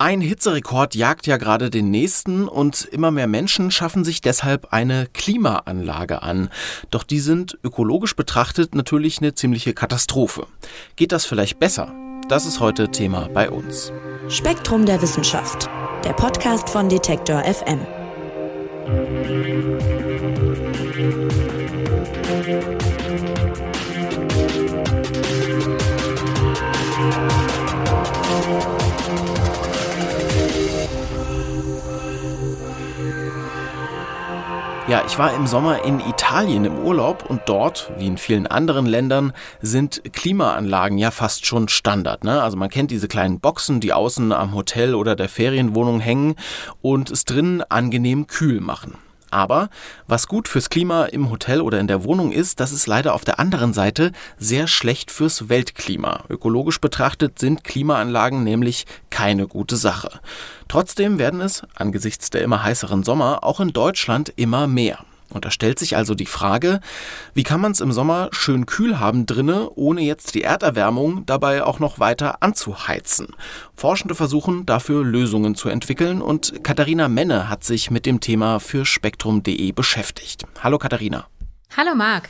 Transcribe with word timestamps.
Ein 0.00 0.22
Hitzerekord 0.22 0.94
jagt 0.94 1.26
ja 1.26 1.36
gerade 1.36 1.68
den 1.68 1.90
nächsten 1.90 2.48
und 2.48 2.86
immer 2.86 3.10
mehr 3.10 3.26
Menschen 3.26 3.70
schaffen 3.70 4.02
sich 4.02 4.22
deshalb 4.22 4.72
eine 4.72 5.06
Klimaanlage 5.12 6.22
an. 6.22 6.48
Doch 6.90 7.02
die 7.02 7.20
sind 7.20 7.58
ökologisch 7.62 8.16
betrachtet 8.16 8.74
natürlich 8.74 9.18
eine 9.18 9.34
ziemliche 9.34 9.74
Katastrophe. 9.74 10.46
Geht 10.96 11.12
das 11.12 11.26
vielleicht 11.26 11.60
besser? 11.60 11.92
Das 12.30 12.46
ist 12.46 12.60
heute 12.60 12.90
Thema 12.90 13.28
bei 13.28 13.50
uns. 13.50 13.92
Spektrum 14.30 14.86
der 14.86 15.02
Wissenschaft, 15.02 15.68
der 16.02 16.14
Podcast 16.14 16.70
von 16.70 16.88
Detektor 16.88 17.44
FM. 17.44 17.80
Ja, 34.90 35.04
ich 35.06 35.18
war 35.18 35.32
im 35.34 35.46
Sommer 35.46 35.84
in 35.84 36.00
Italien 36.00 36.64
im 36.64 36.78
Urlaub 36.78 37.30
und 37.30 37.42
dort, 37.46 37.92
wie 37.98 38.08
in 38.08 38.18
vielen 38.18 38.48
anderen 38.48 38.86
Ländern, 38.86 39.32
sind 39.60 40.02
Klimaanlagen 40.12 40.98
ja 40.98 41.12
fast 41.12 41.46
schon 41.46 41.68
Standard. 41.68 42.24
Ne? 42.24 42.42
Also 42.42 42.56
man 42.56 42.70
kennt 42.70 42.90
diese 42.90 43.06
kleinen 43.06 43.38
Boxen, 43.38 43.78
die 43.78 43.92
außen 43.92 44.32
am 44.32 44.52
Hotel 44.52 44.96
oder 44.96 45.14
der 45.14 45.28
Ferienwohnung 45.28 46.00
hängen 46.00 46.34
und 46.82 47.08
es 47.08 47.24
drinnen 47.24 47.62
angenehm 47.62 48.26
kühl 48.26 48.60
machen. 48.60 48.98
Aber 49.30 49.68
was 50.06 50.26
gut 50.26 50.48
fürs 50.48 50.70
Klima 50.70 51.04
im 51.04 51.30
Hotel 51.30 51.60
oder 51.60 51.78
in 51.78 51.86
der 51.86 52.04
Wohnung 52.04 52.32
ist, 52.32 52.60
das 52.60 52.72
ist 52.72 52.86
leider 52.86 53.14
auf 53.14 53.24
der 53.24 53.38
anderen 53.38 53.72
Seite 53.72 54.12
sehr 54.38 54.66
schlecht 54.66 55.10
fürs 55.10 55.48
Weltklima. 55.48 56.24
Ökologisch 56.28 56.80
betrachtet 56.80 57.38
sind 57.38 57.64
Klimaanlagen 57.64 58.42
nämlich 58.42 58.86
keine 59.10 59.46
gute 59.46 59.76
Sache. 59.76 60.20
Trotzdem 60.68 61.18
werden 61.18 61.40
es 61.40 61.62
angesichts 61.74 62.30
der 62.30 62.42
immer 62.42 62.62
heißeren 62.62 63.02
Sommer 63.02 63.44
auch 63.44 63.60
in 63.60 63.72
Deutschland 63.72 64.32
immer 64.36 64.66
mehr. 64.66 65.04
Und 65.30 65.44
da 65.44 65.50
stellt 65.50 65.78
sich 65.78 65.96
also 65.96 66.14
die 66.14 66.26
Frage, 66.26 66.80
wie 67.34 67.42
kann 67.42 67.60
man 67.60 67.72
es 67.72 67.80
im 67.80 67.92
Sommer 67.92 68.28
schön 68.32 68.66
kühl 68.66 68.98
haben 68.98 69.26
drinne, 69.26 69.70
ohne 69.74 70.02
jetzt 70.02 70.34
die 70.34 70.42
Erderwärmung 70.42 71.24
dabei 71.26 71.64
auch 71.64 71.78
noch 71.78 71.98
weiter 71.98 72.42
anzuheizen? 72.42 73.28
Forschende 73.74 74.14
versuchen 74.14 74.66
dafür 74.66 75.04
Lösungen 75.04 75.54
zu 75.54 75.68
entwickeln 75.68 76.20
und 76.20 76.62
Katharina 76.64 77.08
Menne 77.08 77.48
hat 77.48 77.64
sich 77.64 77.90
mit 77.90 78.06
dem 78.06 78.20
Thema 78.20 78.60
für 78.60 78.84
spektrum.de 78.84 79.72
beschäftigt. 79.72 80.44
Hallo 80.62 80.78
Katharina. 80.78 81.26
Hallo 81.76 81.94
Marc. 81.94 82.28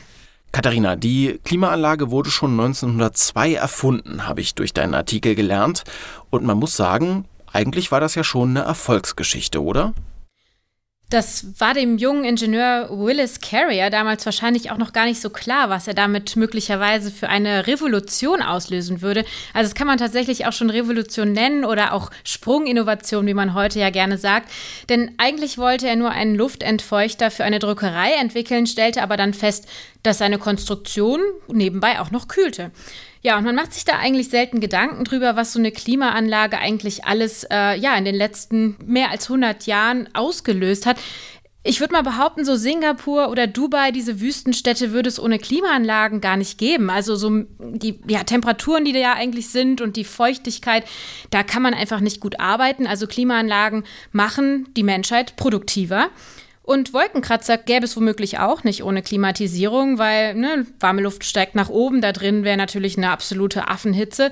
Katharina, 0.51 0.97
die 0.97 1.39
Klimaanlage 1.45 2.11
wurde 2.11 2.29
schon 2.29 2.51
1902 2.51 3.53
erfunden, 3.53 4.27
habe 4.27 4.41
ich 4.41 4.53
durch 4.53 4.73
deinen 4.73 4.93
Artikel 4.93 5.33
gelernt. 5.33 5.85
Und 6.29 6.43
man 6.43 6.57
muss 6.57 6.75
sagen, 6.75 7.25
eigentlich 7.53 7.91
war 7.91 8.01
das 8.01 8.15
ja 8.15 8.23
schon 8.23 8.49
eine 8.49 8.65
Erfolgsgeschichte, 8.65 9.63
oder? 9.63 9.93
Das 11.11 11.59
war 11.59 11.73
dem 11.73 11.97
jungen 11.97 12.23
Ingenieur 12.23 12.87
Willis 12.89 13.41
Carrier 13.41 13.89
damals 13.89 14.25
wahrscheinlich 14.25 14.71
auch 14.71 14.77
noch 14.77 14.93
gar 14.93 15.03
nicht 15.03 15.19
so 15.19 15.29
klar, 15.29 15.69
was 15.69 15.85
er 15.85 15.93
damit 15.93 16.37
möglicherweise 16.37 17.11
für 17.11 17.27
eine 17.27 17.67
Revolution 17.67 18.41
auslösen 18.41 19.01
würde. 19.01 19.25
Also 19.53 19.69
das 19.69 19.75
kann 19.75 19.87
man 19.87 19.97
tatsächlich 19.97 20.45
auch 20.45 20.53
schon 20.53 20.69
Revolution 20.69 21.33
nennen 21.33 21.65
oder 21.65 21.91
auch 21.91 22.11
Sprunginnovation, 22.23 23.27
wie 23.27 23.33
man 23.33 23.53
heute 23.53 23.77
ja 23.77 23.89
gerne 23.89 24.17
sagt. 24.17 24.49
Denn 24.87 25.11
eigentlich 25.17 25.57
wollte 25.57 25.89
er 25.89 25.97
nur 25.97 26.11
einen 26.11 26.35
Luftentfeuchter 26.35 27.29
für 27.29 27.43
eine 27.43 27.59
Druckerei 27.59 28.13
entwickeln, 28.13 28.65
stellte 28.65 29.03
aber 29.03 29.17
dann 29.17 29.33
fest, 29.33 29.67
dass 30.03 30.19
seine 30.19 30.37
Konstruktion 30.37 31.19
nebenbei 31.49 31.99
auch 31.99 32.11
noch 32.11 32.29
kühlte. 32.29 32.71
Ja, 33.23 33.37
und 33.37 33.43
man 33.43 33.55
macht 33.55 33.73
sich 33.73 33.85
da 33.85 33.99
eigentlich 33.99 34.29
selten 34.29 34.59
Gedanken 34.59 35.03
drüber, 35.03 35.35
was 35.35 35.53
so 35.53 35.59
eine 35.59 35.71
Klimaanlage 35.71 36.57
eigentlich 36.57 37.05
alles 37.05 37.45
äh, 37.51 37.77
ja, 37.77 37.95
in 37.95 38.05
den 38.05 38.15
letzten 38.15 38.77
mehr 38.83 39.11
als 39.11 39.25
100 39.25 39.67
Jahren 39.67 40.09
ausgelöst 40.13 40.87
hat. 40.87 40.97
Ich 41.63 41.79
würde 41.79 41.93
mal 41.93 42.01
behaupten, 42.01 42.43
so 42.43 42.55
Singapur 42.55 43.29
oder 43.29 43.45
Dubai, 43.45 43.91
diese 43.91 44.19
Wüstenstädte, 44.19 44.91
würde 44.91 45.09
es 45.09 45.19
ohne 45.19 45.37
Klimaanlagen 45.37 46.19
gar 46.19 46.35
nicht 46.35 46.57
geben. 46.57 46.89
Also 46.89 47.15
so 47.15 47.43
die 47.59 47.99
ja, 48.07 48.23
Temperaturen, 48.23 48.83
die 48.83 48.93
da 48.93 48.99
ja 48.99 49.13
eigentlich 49.13 49.49
sind 49.49 49.79
und 49.79 49.95
die 49.95 50.03
Feuchtigkeit, 50.03 50.85
da 51.29 51.43
kann 51.43 51.61
man 51.61 51.75
einfach 51.75 51.99
nicht 51.99 52.19
gut 52.19 52.39
arbeiten. 52.39 52.87
Also 52.87 53.05
Klimaanlagen 53.05 53.83
machen 54.11 54.69
die 54.75 54.81
Menschheit 54.81 55.35
produktiver. 55.35 56.09
Und 56.63 56.93
Wolkenkratzer 56.93 57.57
gäbe 57.57 57.85
es 57.85 57.97
womöglich 57.97 58.39
auch 58.39 58.63
nicht 58.63 58.83
ohne 58.83 59.01
Klimatisierung, 59.01 59.97
weil 59.97 60.35
ne, 60.35 60.65
warme 60.79 61.01
Luft 61.01 61.23
steigt 61.25 61.55
nach 61.55 61.69
oben, 61.69 62.01
da 62.01 62.11
drin 62.11 62.43
wäre 62.43 62.57
natürlich 62.57 62.97
eine 62.97 63.09
absolute 63.09 63.67
Affenhitze. 63.67 64.31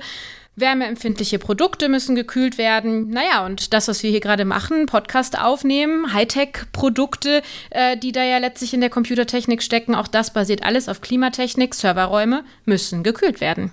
Wärmeempfindliche 0.56 1.38
Produkte 1.38 1.88
müssen 1.88 2.14
gekühlt 2.14 2.58
werden. 2.58 3.08
Naja, 3.10 3.46
und 3.46 3.72
das, 3.72 3.88
was 3.88 4.02
wir 4.02 4.10
hier 4.10 4.20
gerade 4.20 4.44
machen, 4.44 4.86
Podcast 4.86 5.38
aufnehmen, 5.38 6.12
Hightech-Produkte, 6.12 7.42
äh, 7.70 7.96
die 7.96 8.12
da 8.12 8.22
ja 8.22 8.38
letztlich 8.38 8.74
in 8.74 8.80
der 8.80 8.90
Computertechnik 8.90 9.62
stecken, 9.62 9.94
auch 9.94 10.08
das 10.08 10.32
basiert 10.32 10.62
alles 10.62 10.88
auf 10.88 11.00
Klimatechnik. 11.00 11.74
Serverräume 11.74 12.44
müssen 12.64 13.02
gekühlt 13.02 13.40
werden. 13.40 13.72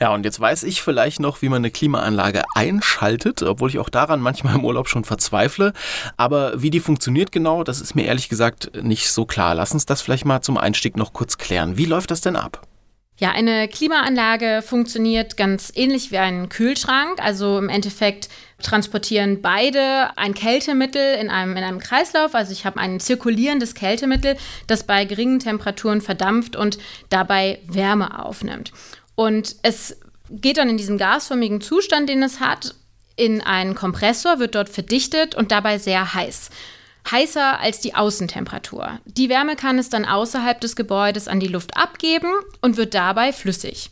Ja, 0.00 0.12
und 0.12 0.24
jetzt 0.24 0.40
weiß 0.40 0.64
ich 0.64 0.82
vielleicht 0.82 1.20
noch, 1.20 1.40
wie 1.40 1.48
man 1.48 1.58
eine 1.58 1.70
Klimaanlage 1.70 2.42
einschaltet, 2.54 3.42
obwohl 3.42 3.70
ich 3.70 3.78
auch 3.78 3.88
daran 3.88 4.20
manchmal 4.20 4.56
im 4.56 4.64
Urlaub 4.64 4.88
schon 4.88 5.04
verzweifle. 5.04 5.72
Aber 6.16 6.60
wie 6.60 6.70
die 6.70 6.80
funktioniert 6.80 7.30
genau, 7.30 7.62
das 7.62 7.80
ist 7.80 7.94
mir 7.94 8.04
ehrlich 8.04 8.28
gesagt 8.28 8.82
nicht 8.82 9.10
so 9.10 9.24
klar. 9.24 9.54
Lass 9.54 9.72
uns 9.72 9.86
das 9.86 10.02
vielleicht 10.02 10.24
mal 10.24 10.40
zum 10.40 10.58
Einstieg 10.58 10.96
noch 10.96 11.12
kurz 11.12 11.38
klären. 11.38 11.76
Wie 11.76 11.84
läuft 11.84 12.10
das 12.10 12.20
denn 12.20 12.36
ab? 12.36 12.66
Ja, 13.16 13.30
eine 13.30 13.68
Klimaanlage 13.68 14.60
funktioniert 14.60 15.36
ganz 15.36 15.70
ähnlich 15.76 16.10
wie 16.10 16.18
ein 16.18 16.48
Kühlschrank. 16.48 17.22
Also 17.22 17.58
im 17.58 17.68
Endeffekt 17.68 18.28
transportieren 18.60 19.40
beide 19.40 20.18
ein 20.18 20.34
Kältemittel 20.34 21.14
in 21.20 21.30
einem, 21.30 21.56
in 21.56 21.62
einem 21.62 21.78
Kreislauf. 21.78 22.34
Also 22.34 22.50
ich 22.50 22.66
habe 22.66 22.80
ein 22.80 22.98
zirkulierendes 22.98 23.76
Kältemittel, 23.76 24.36
das 24.66 24.82
bei 24.82 25.04
geringen 25.04 25.38
Temperaturen 25.38 26.00
verdampft 26.00 26.56
und 26.56 26.78
dabei 27.08 27.60
Wärme 27.68 28.24
aufnimmt. 28.24 28.72
Und 29.14 29.56
es 29.62 29.96
geht 30.30 30.56
dann 30.56 30.68
in 30.68 30.76
diesem 30.76 30.98
gasförmigen 30.98 31.60
Zustand, 31.60 32.08
den 32.08 32.22
es 32.22 32.40
hat, 32.40 32.74
in 33.16 33.40
einen 33.40 33.74
Kompressor, 33.74 34.38
wird 34.38 34.54
dort 34.54 34.68
verdichtet 34.68 35.34
und 35.34 35.52
dabei 35.52 35.78
sehr 35.78 36.14
heiß. 36.14 36.50
Heißer 37.10 37.60
als 37.60 37.80
die 37.80 37.94
Außentemperatur. 37.94 38.98
Die 39.04 39.28
Wärme 39.28 39.56
kann 39.56 39.78
es 39.78 39.90
dann 39.90 40.06
außerhalb 40.06 40.60
des 40.60 40.74
Gebäudes 40.74 41.28
an 41.28 41.38
die 41.38 41.48
Luft 41.48 41.76
abgeben 41.76 42.32
und 42.62 42.76
wird 42.76 42.94
dabei 42.94 43.32
flüssig. 43.32 43.90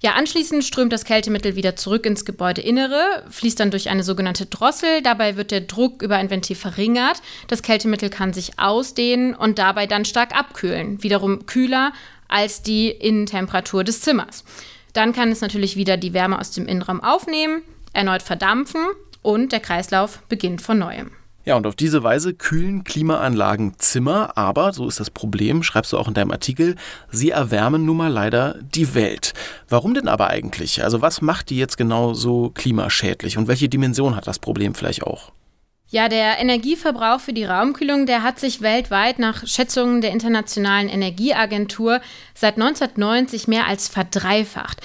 Ja, 0.00 0.12
anschließend 0.12 0.62
strömt 0.62 0.92
das 0.92 1.06
Kältemittel 1.06 1.56
wieder 1.56 1.74
zurück 1.74 2.04
ins 2.04 2.26
Gebäudeinnere, 2.26 3.24
fließt 3.30 3.58
dann 3.58 3.70
durch 3.70 3.88
eine 3.88 4.04
sogenannte 4.04 4.44
Drossel. 4.44 5.00
Dabei 5.02 5.36
wird 5.36 5.50
der 5.50 5.62
Druck 5.62 6.02
über 6.02 6.16
ein 6.16 6.28
Ventil 6.28 6.56
verringert. 6.56 7.22
Das 7.48 7.62
Kältemittel 7.62 8.10
kann 8.10 8.34
sich 8.34 8.58
ausdehnen 8.58 9.34
und 9.34 9.58
dabei 9.58 9.86
dann 9.86 10.04
stark 10.04 10.36
abkühlen. 10.36 11.02
Wiederum 11.02 11.46
kühler 11.46 11.92
als 12.28 12.62
die 12.62 12.90
Innentemperatur 12.90 13.84
des 13.84 14.00
Zimmers. 14.00 14.44
Dann 14.92 15.12
kann 15.12 15.30
es 15.30 15.40
natürlich 15.40 15.76
wieder 15.76 15.96
die 15.96 16.14
Wärme 16.14 16.38
aus 16.38 16.50
dem 16.52 16.66
Innenraum 16.66 17.02
aufnehmen, 17.02 17.62
erneut 17.92 18.22
verdampfen 18.22 18.80
und 19.22 19.52
der 19.52 19.60
Kreislauf 19.60 20.22
beginnt 20.28 20.62
von 20.62 20.78
neuem. 20.78 21.10
Ja, 21.46 21.54
und 21.54 21.64
auf 21.64 21.76
diese 21.76 22.02
Weise 22.02 22.34
kühlen 22.34 22.82
Klimaanlagen 22.82 23.78
Zimmer, 23.78 24.36
aber, 24.36 24.72
so 24.72 24.88
ist 24.88 24.98
das 24.98 25.10
Problem, 25.10 25.62
schreibst 25.62 25.92
du 25.92 25.98
auch 25.98 26.08
in 26.08 26.14
deinem 26.14 26.32
Artikel, 26.32 26.74
sie 27.12 27.30
erwärmen 27.30 27.84
nun 27.84 27.98
mal 27.98 28.10
leider 28.10 28.56
die 28.60 28.96
Welt. 28.96 29.32
Warum 29.68 29.94
denn 29.94 30.08
aber 30.08 30.28
eigentlich? 30.28 30.82
Also 30.82 31.02
was 31.02 31.22
macht 31.22 31.50
die 31.50 31.56
jetzt 31.56 31.76
genau 31.76 32.14
so 32.14 32.50
klimaschädlich 32.50 33.38
und 33.38 33.46
welche 33.46 33.68
Dimension 33.68 34.16
hat 34.16 34.26
das 34.26 34.40
Problem 34.40 34.74
vielleicht 34.74 35.04
auch? 35.04 35.30
Ja, 35.88 36.08
der 36.08 36.38
Energieverbrauch 36.40 37.20
für 37.20 37.32
die 37.32 37.44
Raumkühlung, 37.44 38.06
der 38.06 38.24
hat 38.24 38.40
sich 38.40 38.60
weltweit 38.60 39.20
nach 39.20 39.46
Schätzungen 39.46 40.00
der 40.00 40.10
Internationalen 40.10 40.88
Energieagentur 40.88 42.00
seit 42.34 42.54
1990 42.54 43.46
mehr 43.46 43.68
als 43.68 43.86
verdreifacht. 43.86 44.80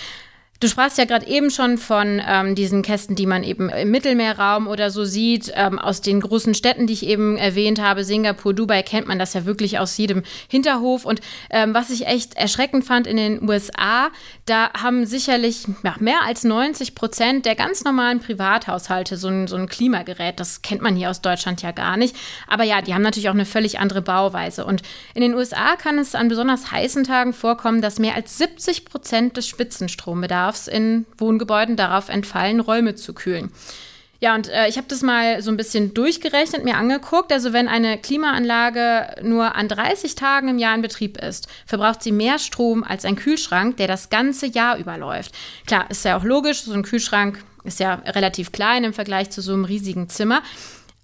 Du 0.61 0.67
sprachst 0.67 0.99
ja 0.99 1.05
gerade 1.05 1.25
eben 1.25 1.49
schon 1.49 1.79
von 1.79 2.21
ähm, 2.23 2.53
diesen 2.53 2.83
Kästen, 2.83 3.15
die 3.15 3.25
man 3.25 3.43
eben 3.43 3.69
im 3.69 3.89
Mittelmeerraum 3.89 4.67
oder 4.67 4.91
so 4.91 5.05
sieht. 5.05 5.51
Ähm, 5.55 5.79
aus 5.79 6.01
den 6.01 6.21
großen 6.21 6.53
Städten, 6.53 6.85
die 6.85 6.93
ich 6.93 7.07
eben 7.07 7.35
erwähnt 7.35 7.81
habe, 7.81 8.03
Singapur, 8.03 8.53
Dubai, 8.53 8.83
kennt 8.83 9.07
man 9.07 9.17
das 9.17 9.33
ja 9.33 9.45
wirklich 9.45 9.79
aus 9.79 9.97
jedem 9.97 10.21
Hinterhof. 10.47 11.03
Und 11.03 11.19
ähm, 11.49 11.73
was 11.73 11.89
ich 11.89 12.05
echt 12.05 12.35
erschreckend 12.35 12.85
fand 12.85 13.07
in 13.07 13.17
den 13.17 13.49
USA, 13.49 14.09
da 14.45 14.71
haben 14.73 15.07
sicherlich 15.07 15.65
ja, 15.83 15.95
mehr 15.99 16.21
als 16.27 16.43
90 16.43 16.93
Prozent 16.93 17.47
der 17.47 17.55
ganz 17.55 17.83
normalen 17.83 18.19
Privathaushalte 18.19 19.17
so 19.17 19.29
ein, 19.29 19.47
so 19.47 19.55
ein 19.55 19.67
Klimagerät. 19.67 20.39
Das 20.39 20.61
kennt 20.61 20.83
man 20.83 20.95
hier 20.95 21.09
aus 21.09 21.21
Deutschland 21.21 21.63
ja 21.63 21.71
gar 21.71 21.97
nicht. 21.97 22.15
Aber 22.47 22.65
ja, 22.65 22.83
die 22.83 22.93
haben 22.93 23.01
natürlich 23.01 23.29
auch 23.29 23.33
eine 23.33 23.47
völlig 23.47 23.79
andere 23.79 24.03
Bauweise. 24.03 24.63
Und 24.65 24.83
in 25.15 25.21
den 25.21 25.33
USA 25.33 25.75
kann 25.75 25.97
es 25.97 26.13
an 26.13 26.27
besonders 26.27 26.71
heißen 26.71 27.03
Tagen 27.03 27.33
vorkommen, 27.33 27.81
dass 27.81 27.97
mehr 27.97 28.13
als 28.13 28.37
70 28.37 28.85
Prozent 28.85 29.37
des 29.37 29.47
Spitzenstrombedarfs 29.47 30.50
Bedarfs 30.51 30.67
in 30.67 31.05
Wohngebäuden 31.17 31.75
darauf 31.75 32.09
entfallen, 32.09 32.59
Räume 32.59 32.95
zu 32.95 33.13
kühlen. 33.13 33.51
Ja, 34.19 34.35
und 34.35 34.49
äh, 34.49 34.67
ich 34.67 34.77
habe 34.77 34.87
das 34.87 35.01
mal 35.01 35.41
so 35.41 35.49
ein 35.49 35.57
bisschen 35.57 35.95
durchgerechnet, 35.95 36.63
mir 36.63 36.77
angeguckt. 36.77 37.31
Also 37.31 37.53
wenn 37.53 37.67
eine 37.67 37.97
Klimaanlage 37.97 39.15
nur 39.23 39.55
an 39.55 39.67
30 39.67 40.13
Tagen 40.13 40.47
im 40.47 40.59
Jahr 40.59 40.75
in 40.75 40.83
Betrieb 40.83 41.17
ist, 41.17 41.47
verbraucht 41.65 42.03
sie 42.03 42.11
mehr 42.11 42.37
Strom 42.37 42.83
als 42.83 43.03
ein 43.03 43.15
Kühlschrank, 43.15 43.77
der 43.77 43.87
das 43.87 44.09
ganze 44.09 44.45
Jahr 44.45 44.77
überläuft. 44.77 45.31
Klar, 45.65 45.89
ist 45.89 46.05
ja 46.05 46.17
auch 46.17 46.23
logisch, 46.23 46.61
so 46.61 46.73
ein 46.73 46.83
Kühlschrank 46.83 47.43
ist 47.63 47.79
ja 47.79 47.95
relativ 48.05 48.51
klein 48.51 48.83
im 48.83 48.93
Vergleich 48.93 49.31
zu 49.31 49.41
so 49.41 49.53
einem 49.53 49.65
riesigen 49.65 50.07
Zimmer. 50.09 50.43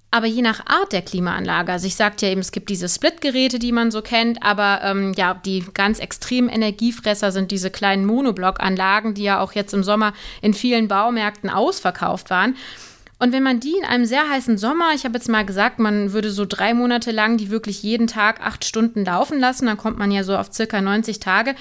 Aber 0.09 0.25
je 0.25 0.41
nach 0.41 0.65
Art 0.65 0.93
der 0.93 1.01
Klimaanlage, 1.01 1.71
also 1.71 1.85
ich 1.85 1.95
sagte 1.95 2.25
ja 2.25 2.31
eben, 2.31 2.39
es 2.39 2.53
gibt 2.53 2.69
diese 2.69 2.87
Split-Geräte, 2.87 3.59
die 3.59 3.73
man 3.73 3.91
so 3.91 4.01
kennt, 4.01 4.41
aber 4.41 4.79
ähm, 4.83 5.13
ja, 5.17 5.33
die 5.33 5.65
ganz 5.73 5.99
extremen 5.99 6.47
Energiefresser 6.47 7.33
sind 7.33 7.51
diese 7.51 7.71
kleinen 7.71 8.05
Monoblock-Anlagen, 8.05 9.15
die 9.15 9.23
ja 9.23 9.41
auch 9.41 9.51
jetzt 9.51 9.73
im 9.73 9.83
Sommer 9.83 10.13
in 10.41 10.53
vielen 10.53 10.87
Baumärkten 10.87 11.49
ausverkauft 11.49 12.29
waren. 12.29 12.55
Und 13.19 13.33
wenn 13.33 13.43
man 13.43 13.59
die 13.59 13.75
in 13.75 13.83
einem 13.83 14.05
sehr 14.05 14.29
heißen 14.29 14.57
Sommer, 14.57 14.91
ich 14.93 15.03
habe 15.03 15.15
jetzt 15.15 15.27
mal 15.27 15.45
gesagt, 15.45 15.79
man 15.79 16.13
würde 16.13 16.29
so 16.29 16.45
drei 16.45 16.73
Monate 16.73 17.11
lang 17.11 17.37
die 17.37 17.49
wirklich 17.49 17.83
jeden 17.83 18.07
Tag 18.07 18.45
acht 18.45 18.63
Stunden 18.63 19.03
laufen 19.03 19.39
lassen, 19.39 19.65
dann 19.65 19.77
kommt 19.77 19.97
man 19.97 20.11
ja 20.11 20.23
so 20.23 20.37
auf 20.37 20.53
circa 20.53 20.79
90 20.79 21.19
Tage, 21.19 21.55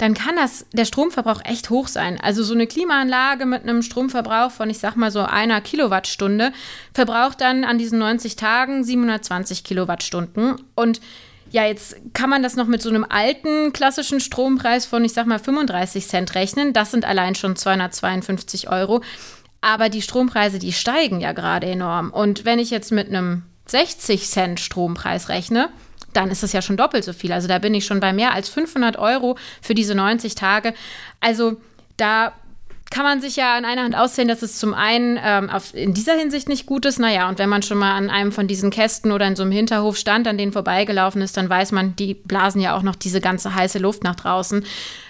dann 0.00 0.14
kann 0.14 0.34
das, 0.34 0.64
der 0.72 0.86
Stromverbrauch 0.86 1.42
echt 1.44 1.68
hoch 1.68 1.86
sein. 1.86 2.18
Also 2.18 2.42
so 2.42 2.54
eine 2.54 2.66
Klimaanlage 2.66 3.44
mit 3.44 3.64
einem 3.64 3.82
Stromverbrauch 3.82 4.50
von, 4.50 4.70
ich 4.70 4.78
sag 4.78 4.96
mal 4.96 5.10
so 5.10 5.20
einer 5.20 5.60
Kilowattstunde, 5.60 6.52
verbraucht 6.94 7.42
dann 7.42 7.64
an 7.64 7.76
diesen 7.76 7.98
90 7.98 8.36
Tagen 8.36 8.82
720 8.82 9.62
Kilowattstunden. 9.62 10.56
Und 10.74 11.02
ja, 11.50 11.66
jetzt 11.66 11.96
kann 12.14 12.30
man 12.30 12.42
das 12.42 12.56
noch 12.56 12.66
mit 12.66 12.80
so 12.80 12.88
einem 12.88 13.04
alten 13.06 13.74
klassischen 13.74 14.20
Strompreis 14.20 14.86
von, 14.86 15.04
ich 15.04 15.12
sag 15.12 15.26
mal, 15.26 15.38
35 15.38 16.08
Cent 16.08 16.34
rechnen. 16.34 16.72
Das 16.72 16.92
sind 16.92 17.04
allein 17.04 17.34
schon 17.34 17.54
252 17.54 18.70
Euro. 18.70 19.02
Aber 19.60 19.90
die 19.90 20.00
Strompreise, 20.00 20.58
die 20.58 20.72
steigen 20.72 21.20
ja 21.20 21.32
gerade 21.32 21.66
enorm. 21.66 22.10
Und 22.10 22.46
wenn 22.46 22.58
ich 22.58 22.70
jetzt 22.70 22.90
mit 22.90 23.08
einem 23.08 23.42
60 23.66 24.26
Cent 24.30 24.60
Strompreis 24.60 25.28
rechne, 25.28 25.68
dann 26.12 26.30
ist 26.30 26.42
es 26.42 26.52
ja 26.52 26.62
schon 26.62 26.76
doppelt 26.76 27.04
so 27.04 27.12
viel. 27.12 27.32
Also 27.32 27.48
da 27.48 27.58
bin 27.58 27.74
ich 27.74 27.84
schon 27.84 28.00
bei 28.00 28.12
mehr 28.12 28.32
als 28.32 28.48
500 28.48 28.96
Euro 28.98 29.36
für 29.62 29.74
diese 29.74 29.94
90 29.94 30.34
Tage. 30.34 30.74
Also 31.20 31.60
da 31.96 32.32
kann 32.90 33.04
man 33.04 33.20
sich 33.20 33.36
ja 33.36 33.56
an 33.56 33.64
einer 33.64 33.84
Hand 33.84 33.94
auszählen, 33.94 34.28
dass 34.28 34.42
es 34.42 34.58
zum 34.58 34.74
einen 34.74 35.18
ähm, 35.22 35.48
auf, 35.48 35.74
in 35.74 35.94
dieser 35.94 36.14
Hinsicht 36.14 36.48
nicht 36.48 36.66
gut 36.66 36.84
ist. 36.84 36.98
Naja, 36.98 37.28
und 37.28 37.38
wenn 37.38 37.48
man 37.48 37.62
schon 37.62 37.78
mal 37.78 37.92
an 37.92 38.10
einem 38.10 38.32
von 38.32 38.48
diesen 38.48 38.70
Kästen 38.70 39.12
oder 39.12 39.26
in 39.28 39.36
so 39.36 39.44
einem 39.44 39.52
Hinterhof 39.52 39.96
stand, 39.96 40.26
an 40.26 40.36
denen 40.36 40.52
vorbeigelaufen 40.52 41.22
ist, 41.22 41.36
dann 41.36 41.48
weiß 41.48 41.70
man, 41.70 41.94
die 41.94 42.14
blasen 42.14 42.60
ja 42.60 42.76
auch 42.76 42.82
noch 42.82 42.96
diese 42.96 43.20
ganze 43.20 43.54
heiße 43.54 43.78
Luft 43.78 44.02
nach 44.02 44.16
draußen. 44.16 44.64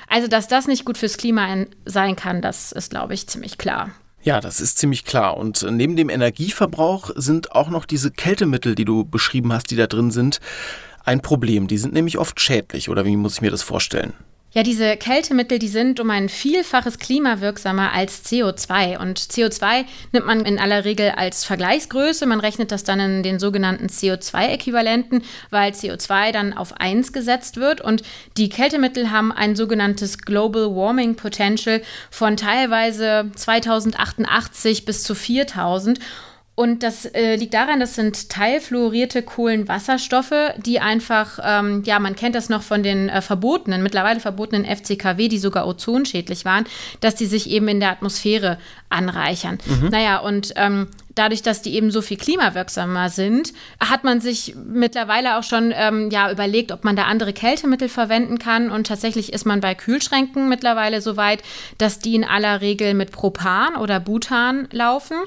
Also, 0.08 0.28
dass 0.28 0.46
das 0.46 0.66
nicht 0.66 0.84
gut 0.84 0.98
fürs 0.98 1.16
Klima 1.16 1.64
sein 1.86 2.16
kann, 2.16 2.42
das 2.42 2.72
ist, 2.72 2.90
glaube 2.90 3.14
ich, 3.14 3.26
ziemlich 3.28 3.56
klar. 3.56 3.90
Ja, 4.22 4.40
das 4.40 4.60
ist 4.60 4.76
ziemlich 4.76 5.06
klar. 5.06 5.38
Und 5.38 5.66
neben 5.70 5.96
dem 5.96 6.10
Energieverbrauch 6.10 7.10
sind 7.14 7.52
auch 7.52 7.70
noch 7.70 7.86
diese 7.86 8.10
Kältemittel, 8.10 8.74
die 8.74 8.84
du 8.84 9.04
beschrieben 9.04 9.52
hast, 9.52 9.70
die 9.70 9.76
da 9.76 9.86
drin 9.86 10.10
sind, 10.10 10.40
ein 11.04 11.20
Problem. 11.20 11.66
Die 11.66 11.78
sind 11.78 11.94
nämlich 11.94 12.18
oft 12.18 12.40
schädlich, 12.40 12.88
oder 12.88 13.04
wie 13.04 13.16
muss 13.16 13.34
ich 13.34 13.40
mir 13.40 13.50
das 13.50 13.62
vorstellen? 13.62 14.12
Ja, 14.52 14.64
diese 14.64 14.96
Kältemittel, 14.96 15.60
die 15.60 15.68
sind 15.68 16.00
um 16.00 16.10
ein 16.10 16.28
Vielfaches 16.28 16.98
klimawirksamer 16.98 17.92
als 17.92 18.24
CO2. 18.24 18.98
Und 18.98 19.20
CO2 19.20 19.84
nimmt 20.10 20.26
man 20.26 20.44
in 20.44 20.58
aller 20.58 20.84
Regel 20.84 21.10
als 21.10 21.44
Vergleichsgröße. 21.44 22.26
Man 22.26 22.40
rechnet 22.40 22.72
das 22.72 22.82
dann 22.82 22.98
in 22.98 23.22
den 23.22 23.38
sogenannten 23.38 23.86
CO2-Äquivalenten, 23.86 25.22
weil 25.50 25.70
CO2 25.70 26.32
dann 26.32 26.52
auf 26.52 26.80
1 26.80 27.12
gesetzt 27.12 27.58
wird. 27.58 27.80
Und 27.80 28.02
die 28.36 28.48
Kältemittel 28.48 29.12
haben 29.12 29.30
ein 29.30 29.54
sogenanntes 29.54 30.18
Global 30.18 30.74
Warming 30.74 31.14
Potential 31.14 31.80
von 32.10 32.36
teilweise 32.36 33.30
2088 33.36 34.84
bis 34.84 35.04
zu 35.04 35.14
4000. 35.14 36.00
Und 36.60 36.82
das 36.82 37.06
äh, 37.06 37.36
liegt 37.36 37.54
daran, 37.54 37.80
das 37.80 37.94
sind 37.94 38.28
teilfluorierte 38.28 39.22
Kohlenwasserstoffe, 39.22 40.34
die 40.58 40.78
einfach, 40.78 41.38
ähm, 41.42 41.82
ja, 41.86 41.98
man 41.98 42.14
kennt 42.14 42.34
das 42.34 42.50
noch 42.50 42.60
von 42.60 42.82
den 42.82 43.08
äh, 43.08 43.22
verbotenen, 43.22 43.82
mittlerweile 43.82 44.20
verbotenen 44.20 44.66
FCKW, 44.66 45.28
die 45.28 45.38
sogar 45.38 45.66
ozonschädlich 45.66 46.44
waren, 46.44 46.66
dass 47.00 47.14
die 47.14 47.24
sich 47.24 47.48
eben 47.48 47.66
in 47.68 47.80
der 47.80 47.88
Atmosphäre 47.88 48.58
anreichern. 48.90 49.56
Mhm. 49.64 49.88
Naja, 49.88 50.18
und 50.18 50.52
ähm, 50.56 50.88
dadurch, 51.20 51.42
dass 51.42 51.60
die 51.60 51.74
eben 51.74 51.90
so 51.90 52.00
viel 52.00 52.16
klimawirksamer 52.16 53.10
sind, 53.10 53.52
hat 53.78 54.04
man 54.04 54.22
sich 54.22 54.54
mittlerweile 54.56 55.36
auch 55.36 55.42
schon 55.42 55.72
ähm, 55.76 56.08
ja, 56.10 56.32
überlegt, 56.32 56.72
ob 56.72 56.82
man 56.82 56.96
da 56.96 57.04
andere 57.04 57.34
Kältemittel 57.34 57.90
verwenden 57.90 58.38
kann. 58.38 58.70
Und 58.70 58.86
tatsächlich 58.86 59.32
ist 59.32 59.44
man 59.44 59.60
bei 59.60 59.74
Kühlschränken 59.74 60.48
mittlerweile 60.48 61.02
so 61.02 61.18
weit, 61.18 61.42
dass 61.76 61.98
die 61.98 62.14
in 62.14 62.24
aller 62.24 62.62
Regel 62.62 62.94
mit 62.94 63.12
Propan 63.12 63.76
oder 63.76 64.00
Butan 64.00 64.66
laufen. 64.72 65.18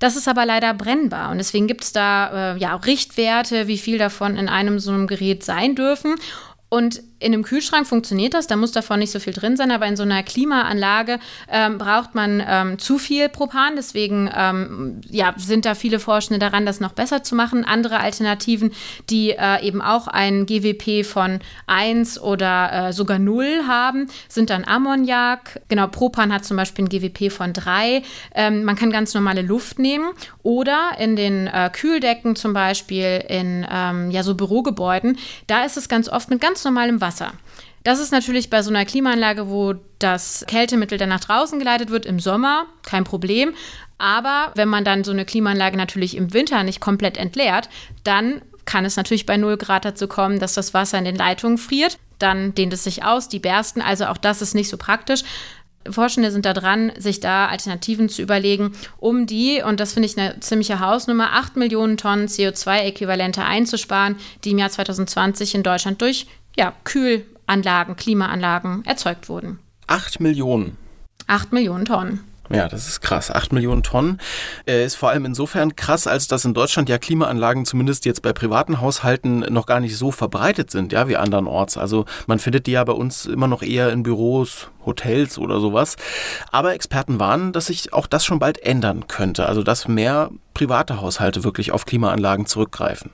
Das 0.00 0.16
ist 0.16 0.26
aber 0.26 0.44
leider 0.44 0.74
brennbar 0.74 1.30
und 1.30 1.38
deswegen 1.38 1.68
gibt 1.68 1.84
es 1.84 1.92
da 1.92 2.54
äh, 2.54 2.58
ja 2.58 2.74
Richtwerte, 2.74 3.66
wie 3.66 3.78
viel 3.78 3.96
davon 3.96 4.36
in 4.36 4.48
einem 4.48 4.78
so 4.78 4.90
einem 4.90 5.06
Gerät 5.06 5.42
sein 5.42 5.74
dürfen. 5.74 6.16
Und 6.68 7.00
in 7.18 7.32
einem 7.32 7.44
Kühlschrank 7.44 7.86
funktioniert 7.86 8.34
das, 8.34 8.46
da 8.46 8.56
muss 8.56 8.72
davon 8.72 8.98
nicht 8.98 9.10
so 9.10 9.20
viel 9.20 9.32
drin 9.32 9.56
sein, 9.56 9.70
aber 9.70 9.86
in 9.86 9.96
so 9.96 10.02
einer 10.02 10.22
Klimaanlage 10.22 11.18
ähm, 11.50 11.78
braucht 11.78 12.14
man 12.14 12.42
ähm, 12.46 12.78
zu 12.78 12.98
viel 12.98 13.30
Propan. 13.30 13.74
Deswegen 13.74 14.30
ähm, 14.36 15.00
ja, 15.08 15.32
sind 15.36 15.64
da 15.64 15.74
viele 15.74 15.98
Forschende 15.98 16.38
daran, 16.38 16.66
das 16.66 16.78
noch 16.78 16.92
besser 16.92 17.22
zu 17.22 17.34
machen. 17.34 17.64
Andere 17.64 18.00
Alternativen, 18.00 18.72
die 19.08 19.30
äh, 19.30 19.66
eben 19.66 19.80
auch 19.80 20.08
ein 20.08 20.44
GWP 20.44 21.06
von 21.06 21.40
1 21.66 22.20
oder 22.20 22.88
äh, 22.88 22.92
sogar 22.92 23.18
0 23.18 23.62
haben, 23.66 24.08
sind 24.28 24.50
dann 24.50 24.64
Ammoniak. 24.64 25.62
Genau, 25.68 25.86
Propan 25.86 26.34
hat 26.34 26.44
zum 26.44 26.58
Beispiel 26.58 26.84
ein 26.84 26.88
GWP 26.90 27.32
von 27.32 27.54
3. 27.54 28.02
Ähm, 28.34 28.64
man 28.64 28.76
kann 28.76 28.90
ganz 28.90 29.14
normale 29.14 29.40
Luft 29.40 29.78
nehmen 29.78 30.10
oder 30.42 30.90
in 30.98 31.16
den 31.16 31.46
äh, 31.46 31.70
Kühldecken 31.72 32.36
zum 32.36 32.52
Beispiel 32.52 33.24
in 33.26 33.66
ähm, 33.70 34.10
ja, 34.10 34.22
so 34.22 34.34
Bürogebäuden. 34.34 35.16
Da 35.46 35.64
ist 35.64 35.78
es 35.78 35.88
ganz 35.88 36.10
oft 36.10 36.28
mit 36.28 36.42
ganz 36.42 36.62
normalem 36.62 37.00
Wasser 37.00 37.05
Wasser. 37.06 37.32
Das 37.84 38.00
ist 38.00 38.10
natürlich 38.10 38.50
bei 38.50 38.62
so 38.62 38.70
einer 38.70 38.84
Klimaanlage, 38.84 39.48
wo 39.48 39.74
das 40.00 40.44
Kältemittel 40.48 40.98
dann 40.98 41.08
nach 41.08 41.20
draußen 41.20 41.60
geleitet 41.60 41.90
wird, 41.90 42.04
im 42.04 42.18
Sommer 42.18 42.66
kein 42.84 43.04
Problem. 43.04 43.54
Aber 43.98 44.50
wenn 44.56 44.68
man 44.68 44.84
dann 44.84 45.04
so 45.04 45.12
eine 45.12 45.24
Klimaanlage 45.24 45.76
natürlich 45.76 46.16
im 46.16 46.32
Winter 46.32 46.64
nicht 46.64 46.80
komplett 46.80 47.16
entleert, 47.16 47.68
dann 48.02 48.42
kann 48.64 48.84
es 48.84 48.96
natürlich 48.96 49.24
bei 49.24 49.36
0 49.36 49.56
Grad 49.56 49.84
dazu 49.84 50.08
kommen, 50.08 50.40
dass 50.40 50.54
das 50.54 50.74
Wasser 50.74 50.98
in 50.98 51.04
den 51.04 51.14
Leitungen 51.14 51.58
friert. 51.58 51.96
Dann 52.18 52.54
dehnt 52.54 52.72
es 52.72 52.82
sich 52.82 53.04
aus, 53.04 53.28
die 53.28 53.38
bersten. 53.38 53.80
Also 53.80 54.06
auch 54.06 54.18
das 54.18 54.42
ist 54.42 54.54
nicht 54.54 54.68
so 54.68 54.76
praktisch. 54.76 55.22
Forschende 55.88 56.32
sind 56.32 56.44
da 56.44 56.52
dran, 56.52 56.90
sich 56.98 57.20
da 57.20 57.46
Alternativen 57.46 58.08
zu 58.08 58.20
überlegen, 58.20 58.72
um 58.98 59.26
die, 59.26 59.62
und 59.62 59.78
das 59.78 59.92
finde 59.92 60.08
ich 60.08 60.18
eine 60.18 60.40
ziemliche 60.40 60.80
Hausnummer, 60.80 61.34
8 61.34 61.54
Millionen 61.54 61.96
Tonnen 61.96 62.26
CO2-Äquivalente 62.26 63.44
einzusparen, 63.44 64.16
die 64.42 64.50
im 64.50 64.58
Jahr 64.58 64.70
2020 64.70 65.54
in 65.54 65.62
Deutschland 65.62 66.02
durch 66.02 66.26
ja, 66.56 66.72
Kühlanlagen, 66.84 67.96
Klimaanlagen 67.96 68.84
erzeugt 68.84 69.28
wurden. 69.28 69.58
Acht 69.86 70.20
Millionen. 70.20 70.76
Acht 71.26 71.52
Millionen 71.52 71.84
Tonnen. 71.84 72.20
Ja, 72.50 72.68
das 72.68 72.86
ist 72.86 73.00
krass. 73.00 73.30
Acht 73.30 73.52
Millionen 73.52 73.82
Tonnen 73.82 74.20
äh, 74.66 74.84
ist 74.84 74.94
vor 74.94 75.10
allem 75.10 75.24
insofern 75.24 75.74
krass, 75.74 76.06
als 76.06 76.28
dass 76.28 76.44
in 76.44 76.54
Deutschland 76.54 76.88
ja 76.88 76.98
Klimaanlagen 76.98 77.64
zumindest 77.64 78.04
jetzt 78.04 78.22
bei 78.22 78.32
privaten 78.32 78.80
Haushalten 78.80 79.40
noch 79.52 79.66
gar 79.66 79.80
nicht 79.80 79.96
so 79.96 80.12
verbreitet 80.12 80.70
sind, 80.70 80.92
ja, 80.92 81.08
wie 81.08 81.16
andernorts. 81.16 81.76
Also 81.76 82.04
man 82.26 82.38
findet 82.38 82.66
die 82.66 82.72
ja 82.72 82.84
bei 82.84 82.92
uns 82.92 83.26
immer 83.26 83.48
noch 83.48 83.62
eher 83.62 83.90
in 83.90 84.02
Büros, 84.04 84.68
Hotels 84.84 85.38
oder 85.38 85.58
sowas. 85.60 85.96
Aber 86.52 86.74
Experten 86.74 87.18
warnen, 87.18 87.52
dass 87.52 87.66
sich 87.66 87.92
auch 87.92 88.06
das 88.06 88.24
schon 88.24 88.38
bald 88.38 88.58
ändern 88.58 89.08
könnte. 89.08 89.46
Also 89.46 89.62
dass 89.62 89.88
mehr 89.88 90.30
private 90.54 91.00
Haushalte 91.00 91.42
wirklich 91.42 91.72
auf 91.72 91.84
Klimaanlagen 91.84 92.46
zurückgreifen. 92.46 93.10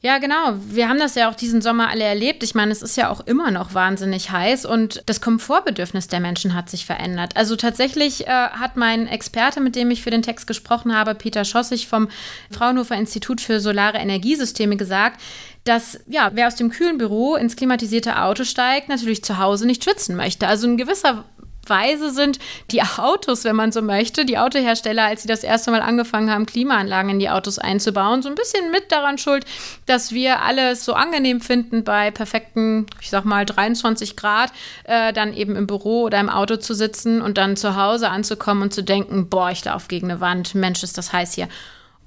Ja, 0.00 0.18
genau. 0.18 0.54
Wir 0.68 0.88
haben 0.88 1.00
das 1.00 1.16
ja 1.16 1.28
auch 1.28 1.34
diesen 1.34 1.60
Sommer 1.60 1.88
alle 1.88 2.04
erlebt. 2.04 2.44
Ich 2.44 2.54
meine, 2.54 2.70
es 2.70 2.82
ist 2.82 2.96
ja 2.96 3.10
auch 3.10 3.20
immer 3.26 3.50
noch 3.50 3.74
wahnsinnig 3.74 4.30
heiß 4.30 4.64
und 4.64 5.02
das 5.06 5.20
Komfortbedürfnis 5.20 6.06
der 6.06 6.20
Menschen 6.20 6.54
hat 6.54 6.70
sich 6.70 6.86
verändert. 6.86 7.36
Also 7.36 7.56
tatsächlich 7.56 8.28
äh, 8.28 8.30
hat 8.30 8.76
mein 8.76 9.08
Experte, 9.08 9.60
mit 9.60 9.74
dem 9.74 9.90
ich 9.90 10.04
für 10.04 10.10
den 10.10 10.22
Text 10.22 10.46
gesprochen 10.46 10.94
habe, 10.94 11.16
Peter 11.16 11.44
Schossig 11.44 11.88
vom 11.88 12.08
Fraunhofer 12.48 12.94
Institut 12.94 13.40
für 13.40 13.58
Solare 13.58 13.98
Energiesysteme 13.98 14.76
gesagt, 14.76 15.20
dass 15.64 15.98
ja, 16.06 16.30
wer 16.32 16.46
aus 16.46 16.54
dem 16.54 16.70
kühlen 16.70 16.98
Büro 16.98 17.34
ins 17.34 17.56
klimatisierte 17.56 18.22
Auto 18.22 18.44
steigt, 18.44 18.88
natürlich 18.88 19.24
zu 19.24 19.38
Hause 19.38 19.66
nicht 19.66 19.82
schwitzen 19.82 20.14
möchte. 20.14 20.46
Also 20.46 20.68
in 20.68 20.76
gewisser 20.76 21.24
Weise 21.68 22.10
sind 22.10 22.38
die 22.70 22.82
Autos, 22.82 23.44
wenn 23.44 23.56
man 23.56 23.72
so 23.72 23.82
möchte, 23.82 24.24
die 24.24 24.38
Autohersteller, 24.38 25.04
als 25.04 25.22
sie 25.22 25.28
das 25.28 25.44
erste 25.44 25.70
Mal 25.70 25.80
angefangen 25.80 26.30
haben, 26.30 26.46
Klimaanlagen 26.46 27.10
in 27.10 27.18
die 27.18 27.30
Autos 27.30 27.58
einzubauen, 27.58 28.22
so 28.22 28.28
ein 28.28 28.34
bisschen 28.34 28.70
mit 28.70 28.90
daran 28.92 29.18
schuld, 29.18 29.44
dass 29.86 30.12
wir 30.12 30.42
alles 30.42 30.84
so 30.84 30.94
angenehm 30.94 31.40
finden, 31.40 31.84
bei 31.84 32.10
perfekten, 32.10 32.86
ich 33.00 33.10
sag 33.10 33.24
mal, 33.24 33.44
23 33.44 34.16
Grad, 34.16 34.52
äh, 34.84 35.12
dann 35.12 35.34
eben 35.34 35.56
im 35.56 35.66
Büro 35.66 36.02
oder 36.02 36.20
im 36.20 36.30
Auto 36.30 36.56
zu 36.56 36.74
sitzen 36.74 37.22
und 37.22 37.38
dann 37.38 37.56
zu 37.56 37.76
Hause 37.76 38.10
anzukommen 38.10 38.64
und 38.64 38.74
zu 38.74 38.82
denken, 38.82 39.28
boah, 39.28 39.50
ich 39.50 39.64
laufe 39.64 39.88
gegen 39.88 40.10
eine 40.10 40.20
Wand, 40.20 40.54
Mensch, 40.54 40.82
ist 40.82 40.98
das 40.98 41.12
heiß 41.12 41.34
hier. 41.34 41.48